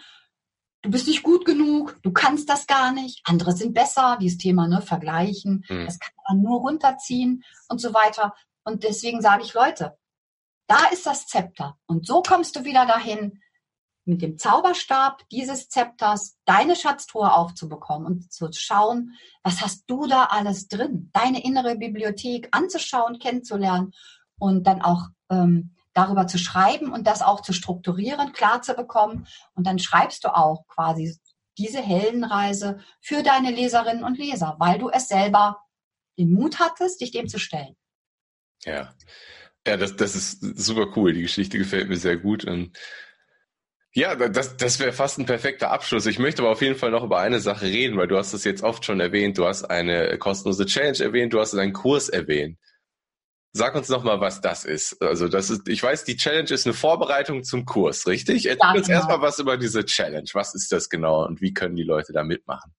[0.83, 4.67] du bist nicht gut genug, du kannst das gar nicht, andere sind besser, dieses Thema,
[4.67, 5.85] ne, vergleichen, mhm.
[5.85, 8.33] das kann man nur runterziehen und so weiter.
[8.63, 9.97] Und deswegen sage ich, Leute,
[10.67, 11.77] da ist das Zepter.
[11.87, 13.41] Und so kommst du wieder dahin,
[14.05, 20.25] mit dem Zauberstab dieses Zepters deine Schatztruhe aufzubekommen und zu schauen, was hast du da
[20.25, 23.93] alles drin, deine innere Bibliothek anzuschauen, kennenzulernen
[24.37, 29.27] und dann auch ähm, darüber zu schreiben und das auch zu strukturieren, klar zu bekommen.
[29.53, 31.17] Und dann schreibst du auch quasi
[31.57, 35.61] diese Heldenreise für deine Leserinnen und Leser, weil du es selber
[36.17, 37.75] den Mut hattest, dich dem zu stellen.
[38.65, 38.93] Ja.
[39.65, 41.13] Ja, das, das ist super cool.
[41.13, 42.43] Die Geschichte gefällt mir sehr gut.
[42.43, 42.77] Und
[43.95, 46.07] ja, das, das wäre fast ein perfekter Abschluss.
[46.07, 48.43] Ich möchte aber auf jeden Fall noch über eine Sache reden, weil du hast es
[48.43, 49.37] jetzt oft schon erwähnt.
[49.37, 52.57] Du hast eine kostenlose Challenge erwähnt, du hast einen Kurs erwähnt.
[53.55, 54.99] Sag uns noch mal, was das ist.
[54.99, 58.47] Also das ist, ich weiß, die Challenge ist eine Vorbereitung zum Kurs, richtig?
[58.47, 58.97] Erzähl ja, uns genau.
[58.97, 60.27] erstmal was über diese Challenge.
[60.33, 62.73] Was ist das genau und wie können die Leute da mitmachen?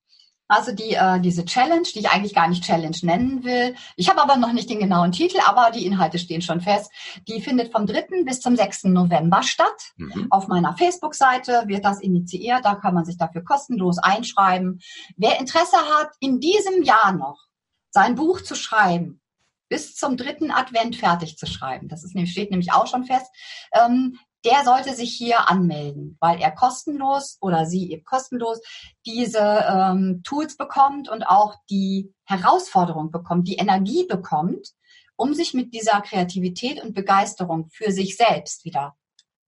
[0.46, 3.74] Also die, äh, diese Challenge, die ich eigentlich gar nicht Challenge nennen will.
[3.96, 6.90] Ich habe aber noch nicht den genauen Titel, aber die Inhalte stehen schon fest.
[7.26, 8.24] Die findet vom 3.
[8.24, 8.84] bis zum 6.
[8.84, 9.92] November statt.
[9.96, 10.26] Mhm.
[10.30, 12.64] Auf meiner Facebook-Seite wird das initiiert.
[12.64, 14.80] Da kann man sich dafür kostenlos einschreiben.
[15.16, 17.46] Wer Interesse hat, in diesem Jahr noch
[17.90, 19.22] sein Buch zu schreiben,
[19.68, 21.88] bis zum dritten Advent fertig zu schreiben.
[21.88, 23.30] Das ist, steht nämlich auch schon fest.
[23.72, 28.60] Ähm, der sollte sich hier anmelden, weil er kostenlos oder sie eben kostenlos
[29.06, 34.68] diese ähm, Tools bekommt und auch die Herausforderung bekommt, die Energie bekommt,
[35.16, 38.96] um sich mit dieser Kreativität und Begeisterung für sich selbst wieder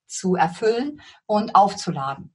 [0.06, 2.34] zu erfüllen und aufzuladen.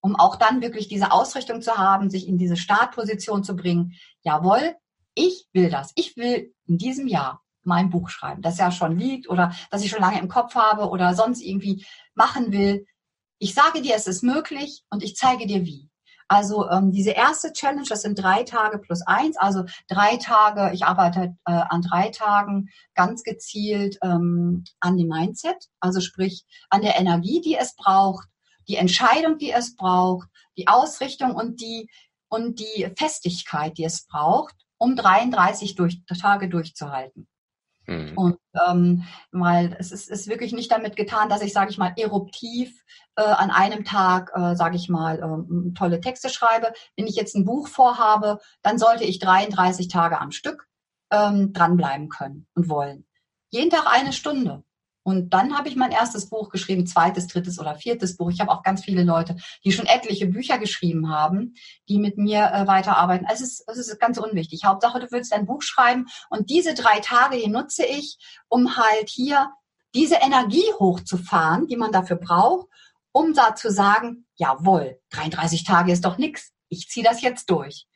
[0.00, 3.94] Um auch dann wirklich diese Ausrichtung zu haben, sich in diese Startposition zu bringen.
[4.22, 4.76] Jawohl,
[5.14, 5.92] ich will das.
[5.96, 9.90] Ich will in diesem Jahr mein Buch schreiben, das ja schon liegt oder das ich
[9.90, 12.86] schon lange im Kopf habe oder sonst irgendwie machen will.
[13.38, 15.88] Ich sage dir, es ist möglich und ich zeige dir wie.
[16.30, 20.84] Also ähm, diese erste Challenge, das sind drei Tage plus eins, also drei Tage, ich
[20.84, 26.98] arbeite äh, an drei Tagen ganz gezielt ähm, an dem Mindset, also sprich an der
[26.98, 28.28] Energie, die es braucht,
[28.68, 31.88] die Entscheidung, die es braucht, die Ausrichtung und die
[32.28, 37.26] und die Festigkeit, die es braucht, um 33 durch, Tage durchzuhalten.
[37.88, 38.12] Mhm.
[38.16, 41.94] Und ähm, weil es ist, ist wirklich nicht damit getan, dass ich, sage ich mal,
[41.96, 42.84] eruptiv
[43.16, 46.72] äh, an einem Tag, äh, sage ich mal, äh, tolle Texte schreibe.
[46.96, 50.68] Wenn ich jetzt ein Buch vorhabe, dann sollte ich 33 Tage am Stück
[51.10, 53.06] ähm, dranbleiben können und wollen.
[53.50, 54.62] Jeden Tag eine Stunde.
[55.08, 58.30] Und dann habe ich mein erstes Buch geschrieben, zweites, drittes oder viertes Buch.
[58.30, 61.54] Ich habe auch ganz viele Leute, die schon etliche Bücher geschrieben haben,
[61.88, 63.26] die mit mir äh, weiterarbeiten.
[63.32, 64.66] Es ist, es ist ganz unwichtig.
[64.66, 69.08] Hauptsache, du willst ein Buch schreiben und diese drei Tage hier nutze ich, um halt
[69.08, 69.50] hier
[69.94, 72.66] diese Energie hochzufahren, die man dafür braucht,
[73.10, 76.52] um da zu sagen, jawohl, 33 Tage ist doch nix.
[76.68, 77.86] Ich ziehe das jetzt durch.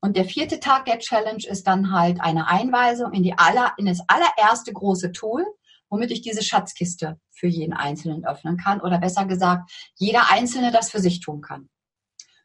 [0.00, 3.84] Und der vierte Tag der Challenge ist dann halt eine Einweisung in die aller, in
[3.84, 5.44] das allererste große Tool
[5.92, 10.90] womit ich diese Schatzkiste für jeden Einzelnen öffnen kann oder besser gesagt, jeder Einzelne das
[10.90, 11.68] für sich tun kann.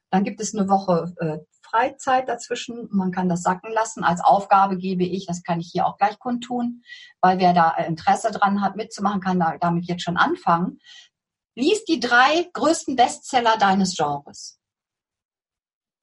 [0.10, 2.90] Dann gibt es eine Woche äh, Freizeit dazwischen.
[2.92, 4.04] Man kann das sacken lassen.
[4.04, 6.84] Als Aufgabe gebe ich, das kann ich hier auch gleich kundtun,
[7.22, 10.80] weil wer da Interesse dran hat, mitzumachen, kann da, damit jetzt schon anfangen.
[11.56, 14.57] Lies die drei größten Bestseller deines Genres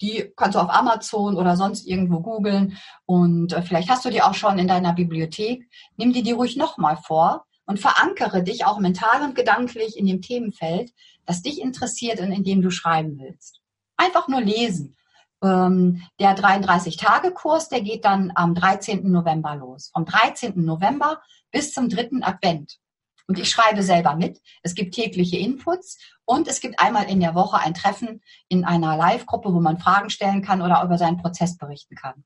[0.05, 2.76] die kannst du auf Amazon oder sonst irgendwo googeln
[3.07, 5.68] und äh, vielleicht hast du die auch schon in deiner Bibliothek.
[5.96, 10.20] Nimm dir die ruhig nochmal vor und verankere dich auch mental und gedanklich in dem
[10.20, 10.92] Themenfeld,
[11.24, 13.61] das dich interessiert und in dem du schreiben willst.
[13.96, 14.96] Einfach nur lesen.
[15.42, 19.11] Ähm, der 33-Tage-Kurs, der geht dann am 13.
[19.11, 19.90] November los.
[19.92, 20.52] Vom 13.
[20.57, 22.22] November bis zum 3.
[22.22, 22.78] Advent.
[23.27, 24.41] Und ich schreibe selber mit.
[24.62, 28.97] Es gibt tägliche Inputs und es gibt einmal in der Woche ein Treffen in einer
[28.97, 32.25] Live-Gruppe, wo man Fragen stellen kann oder über seinen Prozess berichten kann.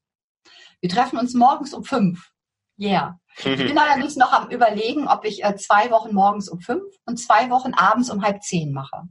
[0.80, 2.30] Wir treffen uns morgens um fünf.
[2.80, 3.18] Yeah.
[3.38, 7.18] Ich bin allerdings noch am überlegen, ob ich äh, zwei Wochen morgens um fünf und
[7.18, 9.09] zwei Wochen abends um halb zehn mache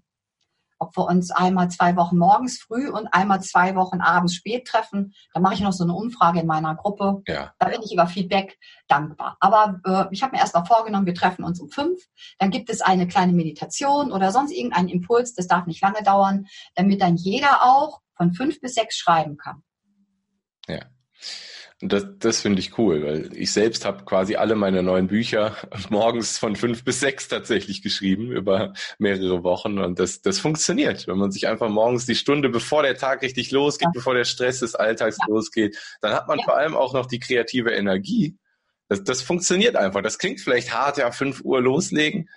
[0.79, 5.13] ob wir uns einmal zwei Wochen morgens früh und einmal zwei Wochen abends spät treffen.
[5.33, 7.21] Da mache ich noch so eine Umfrage in meiner Gruppe.
[7.27, 7.53] Ja.
[7.59, 8.57] Da bin ich über Feedback
[8.87, 9.37] dankbar.
[9.39, 11.99] Aber äh, ich habe mir erst mal vorgenommen, wir treffen uns um fünf.
[12.39, 15.33] Dann gibt es eine kleine Meditation oder sonst irgendeinen Impuls.
[15.33, 19.63] Das darf nicht lange dauern, damit dann jeder auch von fünf bis sechs schreiben kann.
[20.67, 20.85] Ja.
[21.79, 25.55] Und das, das finde ich cool, weil ich selbst habe quasi alle meine neuen Bücher
[25.89, 31.07] morgens von fünf bis sechs tatsächlich geschrieben über mehrere Wochen und das, das funktioniert.
[31.07, 33.91] Wenn man sich einfach morgens die Stunde, bevor der Tag richtig losgeht, ja.
[33.93, 35.25] bevor der Stress des Alltags ja.
[35.27, 36.45] losgeht, dann hat man ja.
[36.45, 38.35] vor allem auch noch die kreative Energie.
[38.89, 40.01] Das, das funktioniert einfach.
[40.01, 42.27] Das klingt vielleicht hart, ja, fünf Uhr loslegen.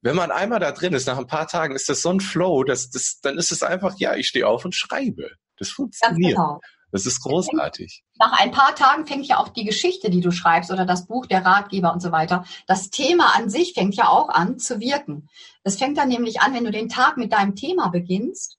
[0.00, 2.62] Wenn man einmal da drin ist, nach ein paar Tagen ist das so ein Flow,
[2.62, 5.32] dass das, dann ist es einfach, ja, ich stehe auf und schreibe.
[5.56, 6.36] Das funktioniert.
[6.36, 6.60] Genau.
[6.96, 8.02] Das ist großartig.
[8.18, 11.26] Nach ein paar Tagen fängt ja auch die Geschichte, die du schreibst oder das Buch,
[11.26, 12.46] der Ratgeber und so weiter.
[12.66, 15.28] Das Thema an sich fängt ja auch an zu wirken.
[15.62, 18.56] Das fängt dann nämlich an, wenn du den Tag mit deinem Thema beginnst,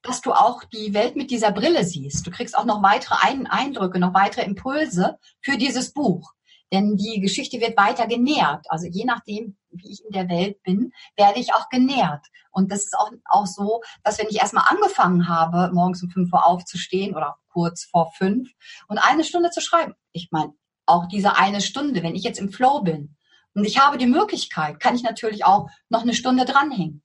[0.00, 2.24] dass du auch die Welt mit dieser Brille siehst.
[2.24, 6.34] Du kriegst auch noch weitere Eindrücke, noch weitere Impulse für dieses Buch.
[6.72, 8.64] Denn die Geschichte wird weiter genährt.
[8.68, 12.26] Also je nachdem, wie ich in der Welt bin, werde ich auch genährt.
[12.50, 16.32] Und das ist auch, auch so, dass wenn ich erstmal angefangen habe, morgens um fünf
[16.32, 18.50] Uhr aufzustehen oder kurz vor fünf
[18.88, 20.52] und eine Stunde zu schreiben, ich meine,
[20.86, 23.16] auch diese eine Stunde, wenn ich jetzt im Flow bin
[23.54, 27.02] und ich habe die Möglichkeit, kann ich natürlich auch noch eine Stunde dranhängen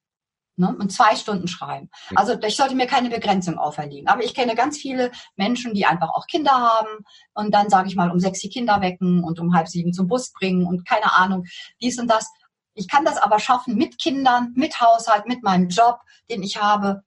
[0.58, 1.90] ne, und zwei Stunden schreiben.
[2.16, 4.08] Also ich sollte mir keine Begrenzung auferlegen.
[4.08, 7.96] Aber ich kenne ganz viele Menschen, die einfach auch Kinder haben und dann sage ich
[7.96, 11.14] mal um sechs die Kinder wecken und um halb sieben zum Bus bringen und keine
[11.14, 11.46] Ahnung,
[11.82, 12.30] dies und das.
[12.78, 16.00] Ich kann das aber schaffen, mit Kindern, mit Haushalt, mit meinem Job,
[16.30, 17.04] den ich habe,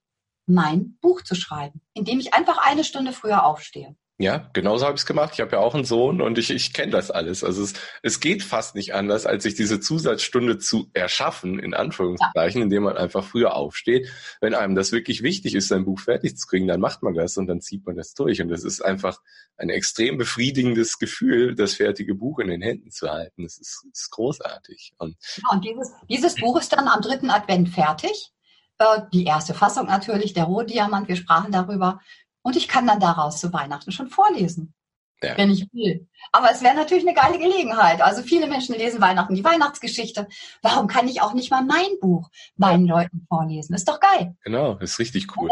[0.46, 3.96] mein Buch zu schreiben, indem ich einfach eine Stunde früher aufstehe.
[4.20, 5.30] Ja, genauso habe ich es gemacht.
[5.32, 7.42] Ich habe ja auch einen Sohn und ich, ich kenne das alles.
[7.42, 12.60] Also es, es geht fast nicht anders, als sich diese Zusatzstunde zu erschaffen, in Anführungszeichen,
[12.60, 12.64] ja.
[12.64, 14.10] indem man einfach früher aufsteht.
[14.42, 17.38] Wenn einem das wirklich wichtig ist, sein Buch fertig zu kriegen, dann macht man das
[17.38, 18.42] und dann zieht man das durch.
[18.42, 19.22] Und das ist einfach
[19.56, 23.44] ein extrem befriedigendes Gefühl, das fertige Buch in den Händen zu halten.
[23.44, 24.92] Das ist, ist großartig.
[24.98, 28.34] Und, ja, und dieses, dieses Buch ist dann am dritten Advent fertig.
[28.80, 32.00] Äh, die erste Fassung natürlich, der Rohdiamant, wir sprachen darüber.
[32.42, 34.74] Und ich kann dann daraus zu Weihnachten schon vorlesen.
[35.22, 35.36] Ja.
[35.36, 36.08] Wenn ich will.
[36.32, 38.00] Aber es wäre natürlich eine geile Gelegenheit.
[38.00, 40.26] Also viele Menschen lesen Weihnachten die Weihnachtsgeschichte.
[40.62, 43.74] Warum kann ich auch nicht mal mein Buch meinen Leuten vorlesen?
[43.74, 44.34] Ist doch geil.
[44.44, 45.50] Genau, ist richtig cool.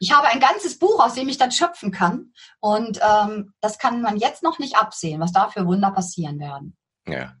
[0.00, 2.32] Ich habe ein ganzes Buch, aus dem ich dann schöpfen kann.
[2.58, 6.76] Und ähm, das kann man jetzt noch nicht absehen, was da für Wunder passieren werden.
[7.06, 7.36] Ja.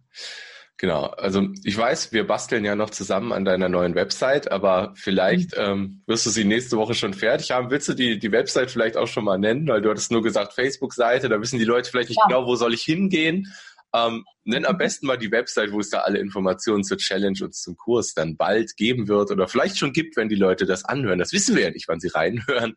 [0.78, 5.56] Genau, also ich weiß, wir basteln ja noch zusammen an deiner neuen Website, aber vielleicht
[5.56, 5.62] mhm.
[5.62, 7.70] ähm, wirst du sie nächste Woche schon fertig haben.
[7.70, 9.66] Willst du die, die Website vielleicht auch schon mal nennen?
[9.68, 12.26] Weil du hattest nur gesagt Facebook-Seite, da wissen die Leute vielleicht nicht ja.
[12.26, 13.50] genau, wo soll ich hingehen.
[13.94, 17.54] Ähm, nenn am besten mal die Website, wo es da alle Informationen zur Challenge und
[17.54, 21.18] zum Kurs dann bald geben wird oder vielleicht schon gibt, wenn die Leute das anhören.
[21.18, 22.74] Das wissen wir ja nicht, wann sie reinhören.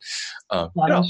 [0.49, 1.03] Äh, ja, ja.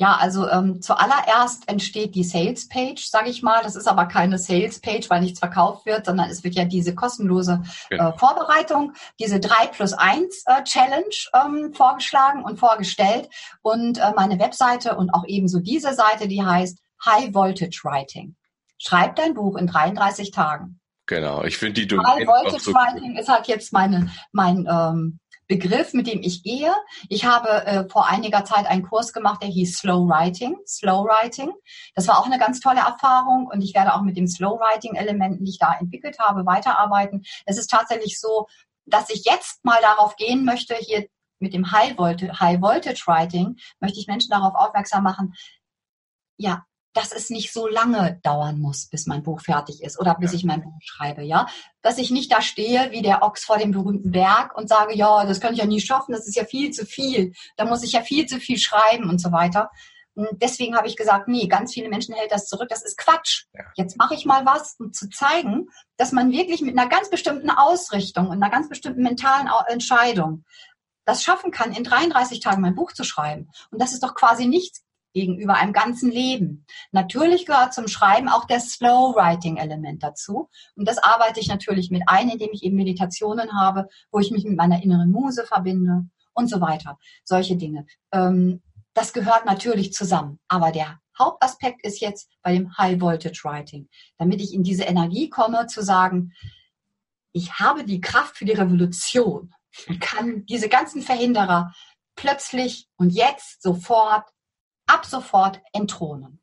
[0.00, 3.62] Ja, also ähm, zuallererst entsteht die Sales Page, sage ich mal.
[3.62, 6.94] Das ist aber keine Sales Page, weil nichts verkauft wird, sondern es wird ja diese
[6.94, 8.08] kostenlose genau.
[8.08, 13.28] äh, Vorbereitung, diese 3 plus 1 äh, Challenge ähm, vorgeschlagen und vorgestellt.
[13.60, 18.36] Und äh, meine Webseite und auch ebenso diese Seite, die heißt High Voltage Writing.
[18.78, 20.80] Schreib dein Buch in 33 Tagen.
[21.04, 23.20] Genau, ich finde die Domain High Voltage so Writing cool.
[23.20, 25.18] ist halt jetzt meine, mein ähm,
[25.50, 26.72] Begriff, mit dem ich gehe.
[27.08, 30.56] Ich habe äh, vor einiger Zeit einen Kurs gemacht, der hieß Slow Writing.
[30.64, 31.52] Slow Writing.
[31.96, 34.94] Das war auch eine ganz tolle Erfahrung und ich werde auch mit den Slow Writing
[34.94, 37.24] Elementen, die ich da entwickelt habe, weiterarbeiten.
[37.46, 38.46] Es ist tatsächlich so,
[38.86, 41.08] dass ich jetzt mal darauf gehen möchte, hier
[41.40, 45.34] mit dem High Voltage, High Voltage Writing, möchte ich Menschen darauf aufmerksam machen,
[46.36, 50.32] ja, dass es nicht so lange dauern muss, bis mein Buch fertig ist oder bis
[50.32, 50.38] ja.
[50.38, 51.46] ich mein Buch schreibe, ja.
[51.82, 55.24] Dass ich nicht da stehe wie der Ochs vor dem berühmten Berg und sage, ja,
[55.24, 57.92] das kann ich ja nie schaffen, das ist ja viel zu viel, da muss ich
[57.92, 59.70] ja viel zu viel schreiben und so weiter.
[60.14, 63.44] Und deswegen habe ich gesagt, nee, ganz viele Menschen hält das zurück, das ist Quatsch.
[63.54, 63.64] Ja.
[63.76, 67.50] Jetzt mache ich mal was, um zu zeigen, dass man wirklich mit einer ganz bestimmten
[67.50, 70.44] Ausrichtung und einer ganz bestimmten mentalen Entscheidung
[71.06, 73.50] das schaffen kann, in 33 Tagen mein Buch zu schreiben.
[73.70, 76.64] Und das ist doch quasi nichts gegenüber einem ganzen Leben.
[76.92, 80.48] Natürlich gehört zum Schreiben auch der Slow Writing Element dazu.
[80.76, 84.44] Und das arbeite ich natürlich mit ein, indem ich eben Meditationen habe, wo ich mich
[84.44, 86.98] mit meiner inneren Muse verbinde und so weiter.
[87.24, 87.86] Solche Dinge.
[88.12, 88.62] Ähm,
[88.94, 90.38] das gehört natürlich zusammen.
[90.48, 93.88] Aber der Hauptaspekt ist jetzt bei dem High Voltage Writing,
[94.18, 96.32] damit ich in diese Energie komme, zu sagen,
[97.32, 99.54] ich habe die Kraft für die Revolution
[99.88, 101.72] und kann diese ganzen Verhinderer
[102.16, 104.28] plötzlich und jetzt sofort,
[104.90, 106.40] ab sofort entthronen.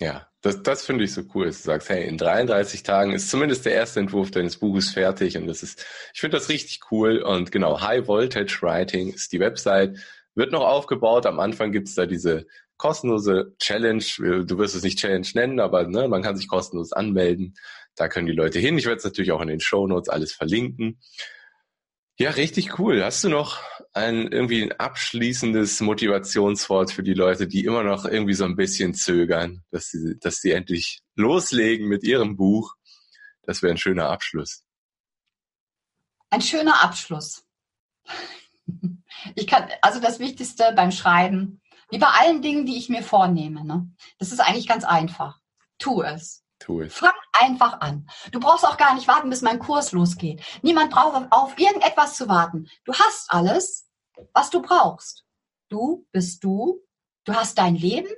[0.00, 3.30] Ja, das, das finde ich so cool, dass du sagst, hey, in 33 Tagen ist
[3.30, 7.22] zumindest der erste Entwurf deines Buches fertig und das ist, ich finde das richtig cool
[7.22, 9.98] und genau, High Voltage Writing ist die Website,
[10.34, 15.28] wird noch aufgebaut, am Anfang gibt's da diese kostenlose Challenge, du wirst es nicht Challenge
[15.34, 17.54] nennen, aber ne, man kann sich kostenlos anmelden,
[17.94, 20.32] da können die Leute hin, ich werde es natürlich auch in den Show Notes alles
[20.32, 20.98] verlinken.
[22.16, 23.02] Ja, richtig cool.
[23.02, 23.60] Hast du noch
[23.92, 28.94] ein irgendwie ein abschließendes Motivationswort für die Leute, die immer noch irgendwie so ein bisschen
[28.94, 32.74] zögern, dass sie, dass sie endlich loslegen mit ihrem Buch?
[33.42, 34.64] Das wäre ein schöner Abschluss.
[36.30, 37.44] Ein schöner Abschluss.
[39.34, 43.64] Ich kann, also das Wichtigste beim Schreiben, wie bei allen Dingen, die ich mir vornehme,
[43.64, 43.90] ne?
[44.18, 45.40] Das ist eigentlich ganz einfach.
[45.78, 46.43] Tu es.
[46.92, 48.08] Fang einfach an.
[48.32, 50.42] Du brauchst auch gar nicht warten, bis mein Kurs losgeht.
[50.62, 52.68] Niemand braucht auf irgendetwas zu warten.
[52.84, 53.88] Du hast alles,
[54.32, 55.24] was du brauchst.
[55.68, 56.80] Du bist du.
[57.24, 58.08] Du hast dein Leben.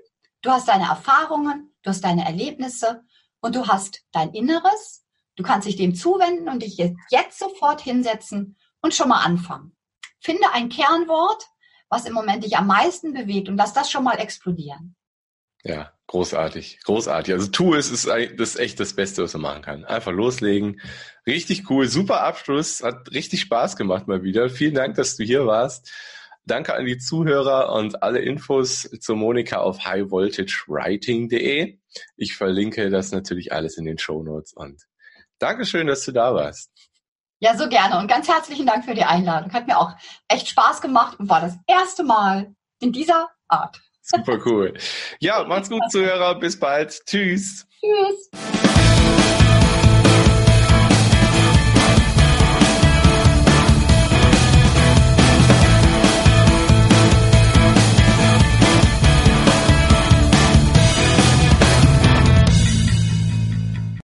[0.42, 1.74] Du hast deine Erfahrungen.
[1.82, 3.02] Du hast deine Erlebnisse.
[3.40, 5.04] Und du hast dein Inneres.
[5.36, 6.76] Du kannst dich dem zuwenden und dich
[7.10, 9.76] jetzt sofort hinsetzen und schon mal anfangen.
[10.20, 11.46] Finde ein Kernwort,
[11.88, 14.95] was im Moment dich am meisten bewegt und lass das schon mal explodieren.
[15.68, 17.34] Ja, großartig, großartig.
[17.34, 18.08] Also tu es, ist
[18.38, 19.84] das echt das Beste, was man machen kann.
[19.84, 20.80] Einfach loslegen.
[21.26, 24.48] Richtig cool, super Abschluss, hat richtig Spaß gemacht mal wieder.
[24.48, 25.90] Vielen Dank, dass du hier warst.
[26.44, 31.80] Danke an die Zuhörer und alle Infos zu Monika auf highvoltagewriting.de.
[32.16, 34.84] Ich verlinke das natürlich alles in den Show Notes und
[35.40, 36.70] Dankeschön, dass du da warst.
[37.40, 39.52] Ja, so gerne und ganz herzlichen Dank für die Einladung.
[39.52, 39.96] Hat mir auch
[40.28, 43.80] echt Spaß gemacht und war das erste Mal in dieser Art.
[44.08, 44.74] Super cool.
[45.18, 46.38] Ja, macht's gut, Zuhörer.
[46.38, 47.04] Bis bald.
[47.06, 47.66] Tschüss.
[47.80, 48.30] Tschüss.